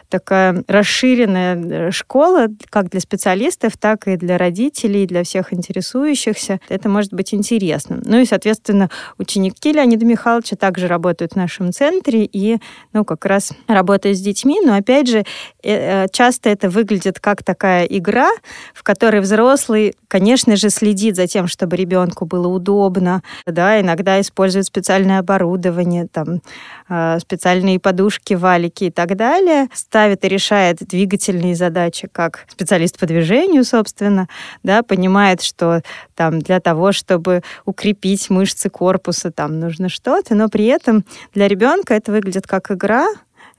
такая 0.10 0.64
расширенная 0.68 1.90
школа 1.92 2.48
как 2.70 2.90
для 2.90 3.00
специалистов, 3.00 3.78
так 3.80 4.10
и 4.10 4.18
для 4.18 4.38
родителей, 4.38 5.08
для 5.08 5.24
всех 5.24 5.54
интересующихся. 5.54 6.60
Это 6.68 6.90
может 6.90 7.14
быть 7.14 7.34
интересно. 7.34 8.02
Ну 8.04 8.20
и, 8.20 8.26
соответственно, 8.26 8.90
ученики 9.18 9.72
Леонида 9.72 10.06
Михайловича 10.06 10.58
также 10.58 10.88
работают 10.88 11.34
в 11.34 11.36
нашем 11.38 11.72
центре 11.72 12.26
и, 12.26 12.58
ну, 12.92 13.06
как 13.06 13.26
раз 13.26 13.54
работают 13.68 14.18
с 14.18 14.22
детьми, 14.22 14.60
но, 14.62 14.76
опять 14.76 15.08
же, 15.08 15.24
э, 15.64 16.08
часто 16.12 16.50
это 16.50 16.70
выглядит 16.70 17.22
как 17.22 17.42
такая 17.42 17.86
игра, 17.86 18.32
в 18.74 18.84
которой 18.84 19.22
взрослый, 19.22 19.96
конечно 20.10 20.58
же, 20.58 20.70
следит 20.70 21.16
за 21.16 21.28
тем, 21.28 21.48
чтобы 21.48 21.78
ребенку 21.78 22.26
было 22.26 22.48
удобно, 22.48 23.24
да, 23.46 23.80
иногда 23.80 24.20
использует 24.20 24.66
специальное 24.66 25.20
оборудование, 25.20 26.08
там, 26.12 26.36
э, 26.36 26.83
специальные 27.20 27.80
подушки, 27.80 28.34
валики 28.34 28.86
и 28.86 28.92
так 28.92 29.16
далее, 29.16 29.68
ставит 29.74 30.26
и 30.26 30.28
решает 30.28 30.78
двигательные 30.80 31.56
задачи 31.56 32.08
как 32.12 32.46
специалист 32.50 33.00
по 33.00 33.06
движению, 33.06 33.64
собственно, 33.64 34.28
да, 34.64 34.84
понимает, 34.84 35.42
что 35.42 35.82
там 36.16 36.40
для 36.40 36.60
того, 36.60 36.92
чтобы 36.92 37.42
укрепить 37.66 38.30
мышцы 38.30 38.70
корпуса, 38.70 39.32
там 39.32 39.60
нужно 39.60 39.90
что-то, 39.90 40.36
но 40.36 40.50
при 40.50 40.66
этом 40.66 41.06
для 41.34 41.48
ребенка 41.48 41.94
это 41.94 42.12
выглядит 42.12 42.48
как 42.48 42.72
игра, 42.72 43.08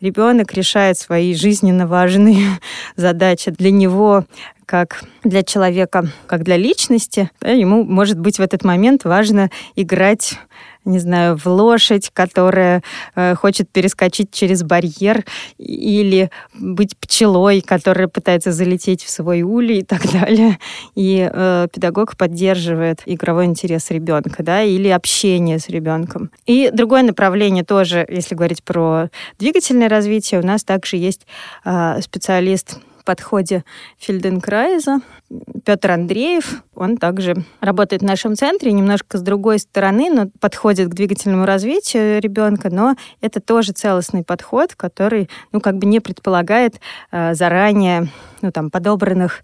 ребенок 0.00 0.52
решает 0.52 0.98
свои 0.98 1.34
жизненно 1.34 1.86
важные 1.86 2.46
задачи. 2.96 3.50
Для 3.50 3.70
него 3.70 4.24
как 4.66 5.02
для 5.22 5.42
человека, 5.42 6.06
как 6.26 6.42
для 6.42 6.56
личности, 6.56 7.30
да, 7.40 7.50
ему, 7.50 7.84
может 7.84 8.18
быть, 8.18 8.38
в 8.38 8.42
этот 8.42 8.64
момент 8.64 9.04
важно 9.04 9.50
играть 9.76 10.38
не 10.84 10.98
знаю, 10.98 11.36
в 11.36 11.46
лошадь, 11.46 12.10
которая 12.12 12.82
э, 13.14 13.34
хочет 13.34 13.70
перескочить 13.70 14.30
через 14.30 14.62
барьер, 14.62 15.24
или 15.58 16.30
быть 16.54 16.96
пчелой, 16.98 17.60
которая 17.60 18.08
пытается 18.08 18.52
залететь 18.52 19.02
в 19.02 19.10
свой 19.10 19.42
улей 19.42 19.78
и 19.78 19.84
так 19.84 20.02
далее. 20.12 20.58
И 20.94 21.28
э, 21.32 21.68
педагог 21.72 22.16
поддерживает 22.16 23.02
игровой 23.06 23.46
интерес 23.46 23.90
ребенка, 23.90 24.42
да, 24.42 24.62
или 24.62 24.88
общение 24.88 25.58
с 25.58 25.68
ребенком. 25.68 26.30
И 26.46 26.70
другое 26.72 27.02
направление 27.02 27.64
тоже, 27.64 28.06
если 28.08 28.34
говорить 28.34 28.62
про 28.62 29.08
двигательное 29.38 29.88
развитие, 29.88 30.40
у 30.40 30.46
нас 30.46 30.64
также 30.64 30.96
есть 30.96 31.26
э, 31.64 32.00
специалист 32.02 32.78
подходе 33.04 33.64
Фельденкрайза. 33.98 35.00
Петр 35.64 35.90
Андреев, 35.90 36.62
он 36.84 36.96
также 36.96 37.34
работает 37.60 38.02
в 38.02 38.04
нашем 38.04 38.36
центре, 38.36 38.72
немножко 38.72 39.18
с 39.18 39.22
другой 39.22 39.58
стороны, 39.58 40.10
но 40.10 40.28
подходит 40.40 40.88
к 40.88 40.94
двигательному 40.94 41.46
развитию 41.46 42.20
ребенка, 42.20 42.70
но 42.70 42.96
это 43.20 43.40
тоже 43.40 43.72
целостный 43.72 44.22
подход, 44.22 44.74
который, 44.74 45.28
ну, 45.52 45.60
как 45.60 45.78
бы 45.78 45.86
не 45.86 46.00
предполагает 46.00 46.80
э, 47.10 47.34
заранее, 47.34 48.08
ну, 48.42 48.52
там, 48.52 48.70
подобранных 48.70 49.42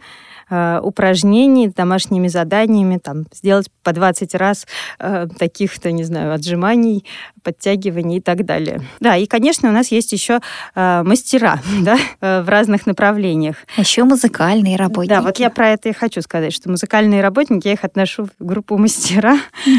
Э, 0.53 0.81
упражнений, 0.83 1.69
домашними 1.69 2.27
заданиями, 2.27 2.99
там, 2.99 3.25
сделать 3.33 3.69
по 3.85 3.93
20 3.93 4.35
раз 4.35 4.67
э, 4.99 5.29
таких-то, 5.39 5.93
не 5.93 6.03
знаю, 6.03 6.35
отжиманий, 6.35 7.05
подтягиваний 7.45 8.17
и 8.17 8.21
так 8.21 8.45
далее. 8.45 8.83
Да, 8.99 9.17
и, 9.17 9.27
конечно, 9.27 9.69
у 9.69 9.73
нас 9.73 9.93
есть 9.93 10.13
еще 10.13 10.41
э, 10.75 11.03
мастера 11.05 11.61
да, 11.83 11.97
э, 12.21 12.43
в 12.43 12.49
разных 12.49 12.87
направлениях. 12.87 13.59
Еще 13.77 14.03
музыкальные 14.03 14.77
работники. 14.77 15.11
Да, 15.11 15.23
вот 15.23 15.39
я 15.39 15.51
про 15.51 15.69
это 15.69 15.89
и 15.89 15.93
хочу 15.93 16.21
сказать, 16.21 16.53
что 16.53 16.69
музыкальные 16.69 17.23
работники, 17.23 17.69
я 17.69 17.75
их 17.75 17.85
отношу 17.85 18.25
в 18.25 18.45
группу 18.45 18.77
мастера. 18.77 19.39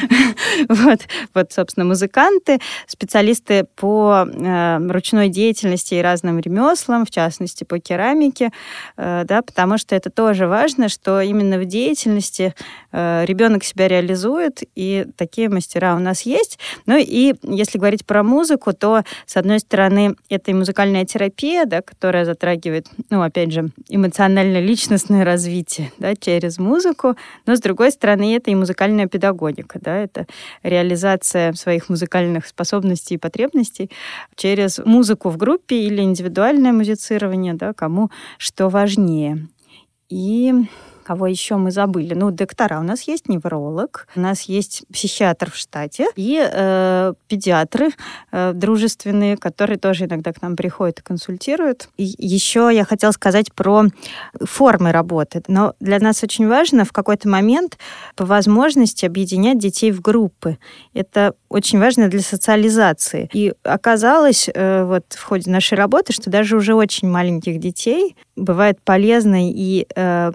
Вот, 0.69 1.01
вот, 1.33 1.51
собственно, 1.51 1.85
музыканты, 1.85 2.59
специалисты 2.85 3.65
по 3.75 4.25
э, 4.25 4.77
ручной 4.89 5.29
деятельности 5.29 5.95
и 5.95 6.01
разным 6.01 6.39
ремеслам, 6.39 7.05
в 7.05 7.09
частности, 7.09 7.63
по 7.63 7.79
керамике, 7.79 8.51
да, 8.95 9.41
потому 9.45 9.77
что 9.77 9.95
это 9.95 10.09
тоже 10.09 10.47
важно 10.47 10.60
важно, 10.61 10.89
что 10.89 11.21
именно 11.21 11.57
в 11.57 11.65
деятельности 11.65 12.53
э, 12.91 13.25
ребенок 13.25 13.63
себя 13.63 13.87
реализует, 13.87 14.61
и 14.75 15.07
такие 15.17 15.49
мастера 15.49 15.95
у 15.95 15.99
нас 15.99 16.21
есть. 16.21 16.59
Ну 16.85 16.97
и 16.99 17.33
если 17.41 17.79
говорить 17.79 18.05
про 18.05 18.21
музыку, 18.21 18.71
то, 18.71 19.01
с 19.25 19.37
одной 19.37 19.59
стороны, 19.59 20.15
это 20.29 20.51
и 20.51 20.53
музыкальная 20.53 21.03
терапия, 21.05 21.65
да, 21.65 21.81
которая 21.81 22.25
затрагивает, 22.25 22.87
ну, 23.09 23.23
опять 23.23 23.51
же, 23.51 23.71
эмоционально-личностное 23.89 25.25
развитие 25.25 25.91
да, 25.97 26.15
через 26.15 26.59
музыку, 26.59 27.15
но, 27.47 27.55
с 27.55 27.59
другой 27.59 27.91
стороны, 27.91 28.35
это 28.35 28.51
и 28.51 28.55
музыкальная 28.55 29.07
педагогика, 29.07 29.79
да, 29.81 29.97
это 29.97 30.27
реализация 30.61 31.53
своих 31.53 31.89
музыкальных 31.89 32.45
способностей 32.45 33.15
и 33.15 33.17
потребностей 33.17 33.89
через 34.35 34.77
музыку 34.77 35.29
в 35.29 35.37
группе 35.37 35.75
или 35.75 36.01
индивидуальное 36.01 36.71
музицирование, 36.71 37.55
да, 37.55 37.73
кому 37.73 38.11
что 38.37 38.69
важнее. 38.69 39.47
И 40.11 40.53
Кого 41.03 41.27
еще 41.27 41.57
мы 41.57 41.71
забыли? 41.71 42.13
Ну, 42.13 42.31
доктора. 42.31 42.79
У 42.79 42.83
нас 42.83 43.01
есть 43.03 43.27
невролог, 43.27 44.07
у 44.15 44.19
нас 44.19 44.43
есть 44.43 44.83
психиатр 44.93 45.51
в 45.51 45.55
штате 45.55 46.07
и 46.15 46.41
э, 46.41 47.13
педиатры 47.27 47.89
э, 48.31 48.53
дружественные, 48.53 49.37
которые 49.37 49.77
тоже 49.77 50.05
иногда 50.05 50.31
к 50.31 50.41
нам 50.41 50.55
приходят 50.55 50.99
и 50.99 51.03
консультируют. 51.03 51.89
И 51.97 52.15
еще 52.17 52.69
я 52.71 52.85
хотела 52.85 53.11
сказать 53.11 53.53
про 53.53 53.85
формы 54.41 54.91
работы. 54.91 55.43
Но 55.47 55.73
для 55.79 55.99
нас 55.99 56.23
очень 56.23 56.47
важно 56.47 56.85
в 56.85 56.91
какой-то 56.91 57.27
момент 57.27 57.77
по 58.15 58.25
возможности 58.25 59.05
объединять 59.05 59.57
детей 59.57 59.91
в 59.91 60.01
группы. 60.01 60.59
Это 60.93 61.33
очень 61.49 61.79
важно 61.79 62.07
для 62.07 62.21
социализации. 62.21 63.29
И 63.33 63.53
оказалось 63.63 64.49
э, 64.53 64.83
вот 64.83 65.05
в 65.09 65.23
ходе 65.23 65.49
нашей 65.49 65.77
работы, 65.77 66.13
что 66.13 66.29
даже 66.29 66.55
уже 66.55 66.75
очень 66.75 67.09
маленьких 67.09 67.59
детей 67.59 68.15
бывает 68.41 68.79
полезно 68.83 69.49
и 69.49 69.87
э, 69.95 70.31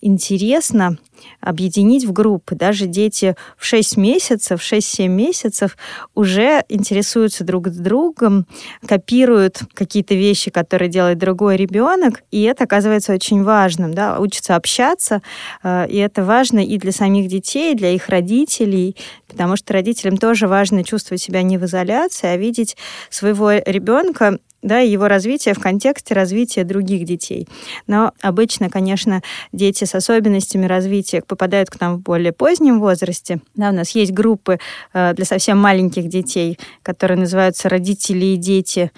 интересно 0.00 0.98
объединить 1.40 2.04
в 2.04 2.12
группы. 2.12 2.54
Даже 2.54 2.86
дети 2.86 3.36
в 3.56 3.64
6 3.64 3.96
месяцев, 3.96 4.60
6-7 4.60 5.08
месяцев 5.08 5.76
уже 6.14 6.64
интересуются 6.68 7.44
друг 7.44 7.68
с 7.68 7.76
другом, 7.76 8.46
копируют 8.86 9.60
какие-то 9.74 10.14
вещи, 10.14 10.50
которые 10.50 10.88
делает 10.88 11.18
другой 11.18 11.56
ребенок, 11.56 12.22
и 12.30 12.42
это 12.42 12.64
оказывается 12.64 13.12
очень 13.12 13.42
важным, 13.42 13.94
да, 13.94 14.18
учатся 14.18 14.56
общаться, 14.56 15.22
э, 15.62 15.86
и 15.88 15.96
это 15.96 16.24
важно 16.24 16.64
и 16.64 16.78
для 16.78 16.92
самих 16.92 17.28
детей, 17.28 17.72
и 17.72 17.76
для 17.76 17.90
их 17.90 18.08
родителей, 18.08 18.96
потому 19.28 19.56
что 19.56 19.72
родителям 19.72 20.16
тоже 20.16 20.48
важно 20.48 20.84
чувствовать 20.84 21.22
себя 21.22 21.42
не 21.42 21.58
в 21.58 21.64
изоляции, 21.64 22.26
а 22.26 22.36
видеть 22.36 22.76
своего 23.10 23.52
ребенка 23.52 24.38
да, 24.64 24.78
его 24.78 25.06
развитие 25.08 25.54
в 25.54 25.60
контексте 25.60 26.14
развития 26.14 26.64
других 26.64 27.04
детей. 27.04 27.46
Но 27.86 28.12
обычно, 28.22 28.70
конечно, 28.70 29.22
дети 29.52 29.84
с 29.84 29.94
особенностями 29.94 30.64
развития 30.64 31.22
попадают 31.22 31.70
к 31.70 31.78
нам 31.80 31.96
в 31.96 32.00
более 32.00 32.32
позднем 32.32 32.80
возрасте. 32.80 33.40
Да, 33.54 33.68
у 33.68 33.72
нас 33.72 33.90
есть 33.90 34.12
группы 34.12 34.58
э, 34.94 35.12
для 35.14 35.24
совсем 35.26 35.58
маленьких 35.58 36.08
детей, 36.08 36.58
которые 36.82 37.18
называются 37.18 37.68
родители 37.68 38.24
и 38.24 38.36
дети 38.36 38.90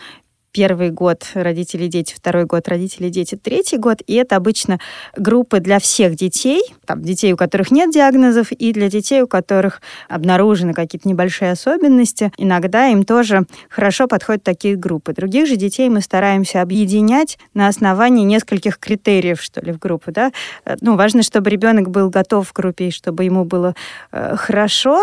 первый 0.56 0.90
год 0.90 1.26
родители 1.34 1.86
дети, 1.86 2.14
второй 2.16 2.46
год 2.46 2.66
родители 2.66 3.10
дети, 3.10 3.34
третий 3.34 3.76
год. 3.76 3.98
И 4.06 4.14
это 4.14 4.36
обычно 4.36 4.80
группы 5.14 5.60
для 5.60 5.78
всех 5.78 6.16
детей, 6.16 6.62
там, 6.86 7.02
детей, 7.02 7.34
у 7.34 7.36
которых 7.36 7.70
нет 7.70 7.90
диагнозов, 7.90 8.52
и 8.52 8.72
для 8.72 8.88
детей, 8.88 9.20
у 9.20 9.26
которых 9.26 9.82
обнаружены 10.08 10.72
какие-то 10.72 11.06
небольшие 11.10 11.50
особенности. 11.50 12.32
Иногда 12.38 12.86
им 12.86 13.04
тоже 13.04 13.44
хорошо 13.68 14.06
подходят 14.06 14.44
такие 14.44 14.76
группы. 14.76 15.12
Других 15.12 15.46
же 15.46 15.56
детей 15.56 15.90
мы 15.90 16.00
стараемся 16.00 16.62
объединять 16.62 17.38
на 17.52 17.68
основании 17.68 18.24
нескольких 18.24 18.78
критериев, 18.78 19.42
что 19.42 19.60
ли, 19.60 19.72
в 19.72 19.78
группу. 19.78 20.10
Да? 20.10 20.32
Ну, 20.80 20.96
важно, 20.96 21.22
чтобы 21.22 21.50
ребенок 21.50 21.90
был 21.90 22.08
готов 22.08 22.48
в 22.48 22.52
группе, 22.54 22.88
и 22.88 22.90
чтобы 22.90 23.24
ему 23.24 23.44
было 23.44 23.74
э, 24.10 24.36
хорошо. 24.36 25.02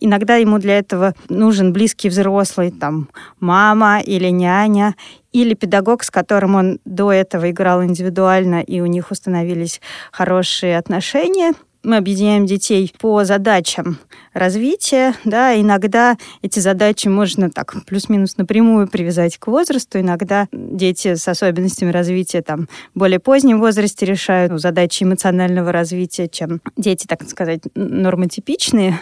Иногда 0.00 0.36
ему 0.36 0.58
для 0.58 0.78
этого 0.78 1.14
нужен 1.30 1.72
близкий 1.72 2.10
взрослый, 2.10 2.70
там, 2.70 3.08
мама 3.38 4.00
или 4.00 4.28
няня, 4.28 4.89
или 5.32 5.54
педагог, 5.54 6.02
с 6.02 6.10
которым 6.10 6.54
он 6.54 6.78
до 6.84 7.12
этого 7.12 7.50
играл 7.50 7.84
индивидуально, 7.84 8.60
и 8.60 8.80
у 8.80 8.86
них 8.86 9.10
установились 9.10 9.80
хорошие 10.12 10.78
отношения. 10.78 11.52
Мы 11.82 11.96
объединяем 11.96 12.44
детей 12.44 12.92
по 13.00 13.24
задачам 13.24 13.98
развития. 14.34 15.14
Да, 15.24 15.58
иногда 15.58 16.18
эти 16.42 16.60
задачи 16.60 17.08
можно 17.08 17.48
так 17.48 17.74
плюс-минус 17.86 18.36
напрямую 18.36 18.86
привязать 18.86 19.38
к 19.38 19.46
возрасту. 19.46 19.98
Иногда 19.98 20.46
дети 20.52 21.14
с 21.14 21.26
особенностями 21.26 21.90
развития 21.90 22.42
там, 22.42 22.68
более 22.94 23.18
позднем 23.18 23.60
возрасте 23.60 24.04
решают 24.04 24.60
задачи 24.60 25.04
эмоционального 25.04 25.72
развития, 25.72 26.28
чем 26.28 26.60
дети, 26.76 27.06
так 27.06 27.22
сказать, 27.26 27.62
нормотипичные. 27.74 29.00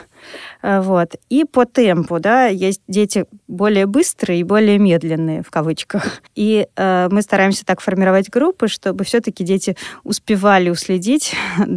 Э, 0.63 0.81
вот. 0.81 1.17
И 1.29 1.45
по 1.45 1.65
темпу, 1.65 2.21
да, 2.21 2.47
есть 2.47 2.83
дети 2.89 3.27
более 3.47 3.87
быстрые 3.87 4.41
и 4.41 4.43
более 4.43 4.79
медленные, 4.79 5.43
в 5.43 5.51
кавычках. 5.51 6.23
И 6.35 6.67
э, 6.77 7.09
мы 7.11 7.23
стараемся 7.23 7.65
так 7.65 7.81
формировать 7.81 8.31
группы, 8.31 8.69
чтобы 8.69 9.05
все-таки 9.05 9.45
дети 9.45 9.77
успевали 10.05 10.71
уследить 10.71 11.35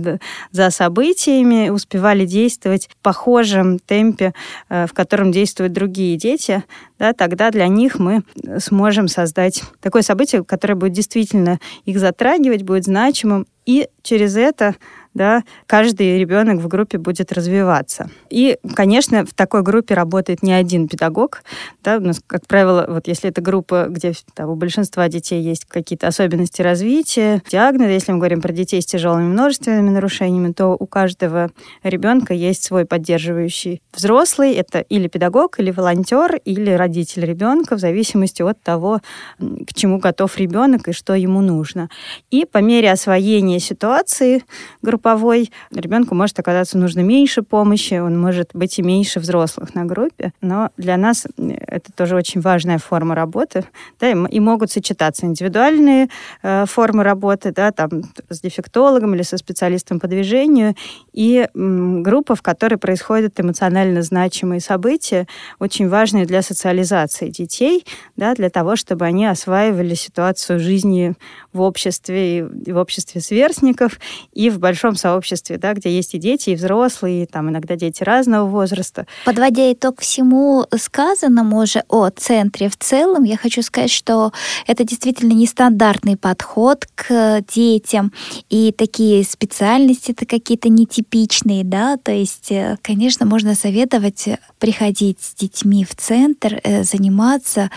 за 0.51 0.69
событиями, 0.69 1.69
успевали 1.69 2.25
действовать 2.25 2.89
в 2.91 2.97
похожем 3.03 3.79
темпе, 3.79 4.33
э, 4.69 4.87
в 4.87 4.93
котором 4.93 5.31
действуют 5.31 5.73
другие 5.73 6.17
дети, 6.17 6.63
да, 6.99 7.13
тогда 7.13 7.49
для 7.49 7.67
них 7.67 7.97
мы 7.97 8.23
сможем 8.59 9.07
создать 9.07 9.63
такое 9.79 10.03
событие, 10.03 10.43
которое 10.43 10.75
будет 10.75 10.93
действительно 10.93 11.59
их 11.85 11.99
затрагивать, 11.99 12.63
будет 12.63 12.85
значимым, 12.85 13.47
и 13.65 13.87
через 14.03 14.35
это 14.35 14.75
да, 15.13 15.43
каждый 15.67 16.17
ребенок 16.17 16.59
в 16.59 16.67
группе 16.67 16.97
будет 16.97 17.31
развиваться. 17.33 18.09
И, 18.29 18.57
конечно, 18.75 19.25
в 19.25 19.33
такой 19.33 19.61
группе 19.61 19.93
работает 19.93 20.41
не 20.41 20.53
один 20.53 20.87
педагог. 20.87 21.43
Да, 21.83 21.97
у 21.97 21.99
нас, 21.99 22.21
как 22.25 22.47
правило, 22.47 22.85
вот 22.87 23.07
если 23.07 23.29
это 23.29 23.41
группа, 23.41 23.87
где 23.89 24.13
там, 24.33 24.49
у 24.49 24.55
большинства 24.55 25.07
детей 25.09 25.41
есть 25.41 25.65
какие-то 25.65 26.07
особенности 26.07 26.61
развития, 26.61 27.41
диагнозы, 27.49 27.91
если 27.91 28.11
мы 28.13 28.19
говорим 28.19 28.41
про 28.41 28.53
детей 28.53 28.81
с 28.81 28.85
тяжелыми 28.85 29.27
множественными 29.27 29.89
нарушениями, 29.89 30.53
то 30.53 30.77
у 30.79 30.85
каждого 30.85 31.51
ребенка 31.83 32.33
есть 32.33 32.63
свой 32.63 32.85
поддерживающий 32.85 33.81
взрослый. 33.93 34.53
Это 34.53 34.79
или 34.79 35.07
педагог, 35.07 35.59
или 35.59 35.71
волонтер, 35.71 36.37
или 36.45 36.71
родитель 36.71 37.25
ребенка, 37.25 37.75
в 37.75 37.79
зависимости 37.79 38.41
от 38.41 38.61
того, 38.61 39.01
к 39.39 39.73
чему 39.73 39.99
готов 39.99 40.37
ребенок 40.37 40.87
и 40.87 40.93
что 40.93 41.15
ему 41.15 41.41
нужно. 41.41 41.89
И 42.29 42.45
по 42.45 42.59
мере 42.59 42.91
освоения 42.91 43.59
ситуации 43.59 44.43
группа 44.81 45.00
групповой, 45.01 45.51
ребенку 45.71 46.13
может 46.13 46.37
оказаться 46.39 46.77
нужно 46.77 46.99
меньше 46.99 47.41
помощи, 47.41 47.95
он 47.95 48.19
может 48.19 48.51
быть 48.53 48.77
и 48.77 48.83
меньше 48.83 49.19
взрослых 49.19 49.73
на 49.73 49.85
группе, 49.85 50.31
но 50.41 50.69
для 50.77 50.95
нас 50.95 51.25
это 51.37 51.91
тоже 51.93 52.15
очень 52.15 52.39
важная 52.39 52.77
форма 52.77 53.15
работы, 53.15 53.65
да, 53.99 54.11
и, 54.11 54.15
и 54.29 54.39
могут 54.39 54.71
сочетаться 54.71 55.25
индивидуальные 55.25 56.09
э, 56.43 56.65
формы 56.67 57.03
работы, 57.03 57.51
да, 57.51 57.71
там 57.71 57.89
с 58.29 58.41
дефектологом 58.41 59.15
или 59.15 59.23
со 59.23 59.37
специалистом 59.37 59.99
по 59.99 60.07
движению, 60.07 60.75
и 61.13 61.47
м, 61.55 62.03
группа, 62.03 62.35
в 62.35 62.43
которой 62.43 62.75
происходят 62.75 63.39
эмоционально 63.39 64.03
значимые 64.03 64.61
события, 64.61 65.27
очень 65.59 65.89
важные 65.89 66.25
для 66.25 66.43
социализации 66.43 67.29
детей, 67.29 67.85
да, 68.15 68.35
для 68.35 68.51
того, 68.51 68.75
чтобы 68.75 69.05
они 69.05 69.25
осваивали 69.25 69.95
ситуацию 69.95 70.59
жизни 70.59 71.15
в 71.53 71.61
обществе, 71.61 72.39
и 72.39 72.71
в 72.71 72.77
обществе 72.77 73.19
сверстников, 73.19 73.99
и 74.31 74.51
в 74.51 74.59
большом 74.59 74.90
большом 74.91 74.95
сообществе, 74.95 75.57
да, 75.57 75.73
где 75.73 75.89
есть 75.89 76.13
и 76.13 76.17
дети, 76.17 76.51
и 76.51 76.55
взрослые, 76.55 77.23
и 77.23 77.25
там 77.25 77.49
иногда 77.49 77.75
дети 77.75 78.03
разного 78.03 78.47
возраста. 78.47 79.05
Подводя 79.25 79.71
итог 79.71 80.01
всему 80.01 80.65
сказанному 80.77 81.61
уже 81.61 81.83
о 81.89 82.09
центре 82.09 82.69
в 82.69 82.77
целом, 82.77 83.23
я 83.23 83.37
хочу 83.37 83.61
сказать, 83.61 83.91
что 83.91 84.31
это 84.67 84.83
действительно 84.83 85.33
нестандартный 85.33 86.17
подход 86.17 86.85
к 86.95 87.43
детям, 87.53 88.11
и 88.49 88.71
такие 88.71 89.23
специальности-то 89.23 90.25
какие-то 90.25 90.69
нетипичные, 90.69 91.63
да, 91.63 91.97
то 91.97 92.11
есть, 92.11 92.51
э, 92.51 92.77
конечно, 92.81 93.25
можно 93.25 93.55
советовать 93.55 94.27
приходить 94.59 95.19
с 95.21 95.33
детьми 95.33 95.85
в 95.85 95.95
центр, 95.95 96.59
э, 96.63 96.83
заниматься, 96.83 97.69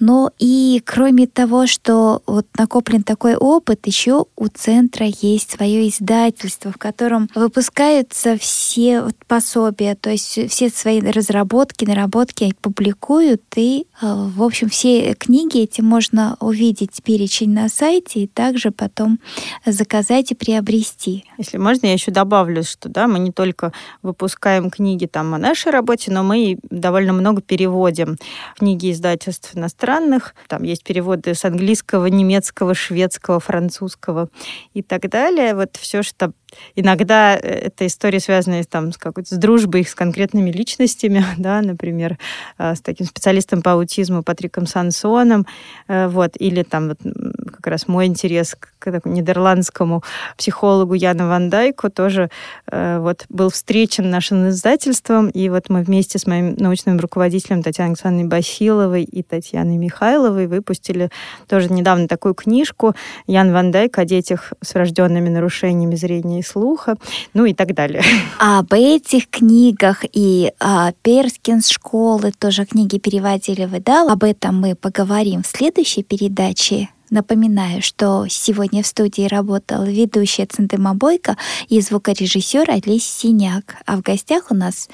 но 0.00 0.30
и 0.38 0.82
кроме 0.84 1.26
того, 1.26 1.66
что 1.66 2.22
вот 2.26 2.46
накоплен 2.58 3.02
такой 3.02 3.36
опыт, 3.36 3.86
еще 3.86 4.26
у 4.36 4.46
центра 4.48 5.06
есть 5.06 5.52
свое 5.52 5.88
издательство, 5.88 6.61
издательство, 6.62 6.72
в 6.72 6.78
котором 6.78 7.28
выпускаются 7.34 8.36
все 8.36 9.08
пособия, 9.26 9.94
то 9.94 10.10
есть 10.10 10.50
все 10.50 10.68
свои 10.68 11.00
разработки, 11.00 11.84
наработки 11.84 12.54
публикуют, 12.60 13.42
и, 13.56 13.86
э, 14.00 14.06
в 14.06 14.42
общем, 14.42 14.68
все 14.68 15.14
книги 15.14 15.60
эти 15.62 15.80
можно 15.80 16.36
увидеть 16.40 17.02
перечень 17.02 17.52
на 17.52 17.68
сайте 17.68 18.20
и 18.20 18.26
также 18.26 18.70
потом 18.70 19.18
заказать 19.66 20.32
и 20.32 20.34
приобрести. 20.34 21.24
Если 21.38 21.58
можно, 21.58 21.86
я 21.86 21.92
еще 21.92 22.10
добавлю, 22.10 22.62
что 22.62 22.88
да, 22.88 23.06
мы 23.06 23.18
не 23.18 23.32
только 23.32 23.72
выпускаем 24.02 24.70
книги 24.70 25.06
там 25.06 25.34
о 25.34 25.38
нашей 25.38 25.72
работе, 25.72 26.10
но 26.10 26.22
мы 26.22 26.58
довольно 26.70 27.12
много 27.12 27.40
переводим 27.42 28.16
книги 28.58 28.90
издательств 28.90 29.54
иностранных. 29.54 30.34
Там 30.48 30.62
есть 30.62 30.84
переводы 30.84 31.34
с 31.34 31.44
английского, 31.44 32.06
немецкого, 32.06 32.74
шведского, 32.74 33.40
французского 33.40 34.28
и 34.74 34.82
так 34.82 35.08
далее. 35.08 35.54
Вот 35.54 35.76
все, 35.76 36.02
что 36.02 36.32
Иногда 36.74 37.36
э, 37.36 37.38
это 37.38 37.86
истории, 37.86 38.18
связанные 38.18 38.64
там, 38.64 38.92
с, 38.92 38.98
какой-то, 38.98 39.34
с 39.34 39.38
дружбой 39.38 39.84
с 39.84 39.94
конкретными 39.94 40.50
личностями, 40.50 41.24
да, 41.38 41.60
например, 41.62 42.18
э, 42.58 42.74
с 42.74 42.80
таким 42.80 43.06
специалистом 43.06 43.62
по 43.62 43.72
аутизму 43.72 44.22
Патриком 44.22 44.66
Сансоном, 44.66 45.46
э, 45.88 46.08
вот, 46.08 46.32
или 46.38 46.62
там 46.62 46.88
вот 46.88 46.98
как 47.46 47.66
раз 47.66 47.88
мой 47.88 48.06
интерес 48.06 48.56
к, 48.78 49.00
нидерландскому 49.04 50.02
психологу 50.36 50.94
Яну 50.94 51.28
Ван 51.28 51.50
Дайку 51.50 51.90
тоже 51.90 52.30
вот 52.70 53.24
был 53.28 53.50
встречен 53.50 54.10
нашим 54.10 54.48
издательством, 54.48 55.28
и 55.28 55.48
вот 55.48 55.68
мы 55.68 55.82
вместе 55.82 56.18
с 56.18 56.26
моим 56.26 56.54
научным 56.56 56.98
руководителем 56.98 57.62
Татьяной 57.62 57.92
Александровной 57.92 58.28
Басиловой 58.28 59.04
и 59.04 59.22
Татьяной 59.22 59.76
Михайловой 59.76 60.46
выпустили 60.46 61.10
тоже 61.48 61.72
недавно 61.72 62.08
такую 62.08 62.34
книжку 62.34 62.94
Ян 63.26 63.52
Ван 63.52 63.70
Дайк 63.70 63.98
о 63.98 64.04
детях 64.04 64.52
с 64.60 64.74
врожденными 64.74 65.28
нарушениями 65.28 65.94
зрения 65.94 66.40
и 66.40 66.42
слуха, 66.42 66.96
ну 67.34 67.44
и 67.44 67.54
так 67.54 67.74
далее. 67.74 68.02
А 68.38 68.60
об 68.60 68.72
этих 68.72 69.28
книгах 69.28 70.04
и 70.12 70.52
а, 70.58 70.92
Перскинс 71.02 71.68
школы 71.68 72.32
тоже 72.38 72.64
книги 72.64 72.98
переводили 72.98 73.64
вы, 73.64 73.80
да? 73.80 74.10
Об 74.10 74.24
этом 74.24 74.60
мы 74.60 74.74
поговорим 74.74 75.42
в 75.42 75.46
следующей 75.46 76.02
передаче. 76.02 76.88
Напоминаю, 77.12 77.82
что 77.82 78.26
сегодня 78.30 78.82
в 78.82 78.86
студии 78.86 79.28
работал 79.28 79.84
ведущая 79.84 80.46
Центыма 80.46 80.94
Бойко 80.94 81.36
и 81.68 81.78
звукорежиссер 81.82 82.70
Олесь 82.70 83.06
Синяк. 83.06 83.76
А 83.84 83.98
в 83.98 84.00
гостях 84.00 84.50
у 84.50 84.54
нас 84.54 84.88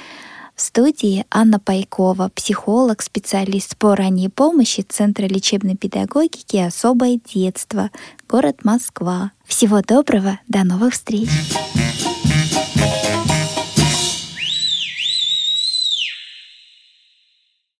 в 0.57 0.61
студии 0.61 1.25
Анна 1.31 1.61
Пайкова, 1.61 2.33
психолог, 2.35 3.03
специалист 3.03 3.77
по 3.77 3.95
ранней 3.95 4.29
помощи 4.31 4.81
Центра 4.81 5.27
лечебной 5.27 5.77
педагогики 5.77 6.57
«Особое 6.57 7.21
детство», 7.33 7.93
город 8.29 8.65
Москва. 8.65 9.31
Всего 9.47 9.81
доброго, 9.81 10.41
до 10.49 10.65
новых 10.65 10.95
встреч! 10.95 11.29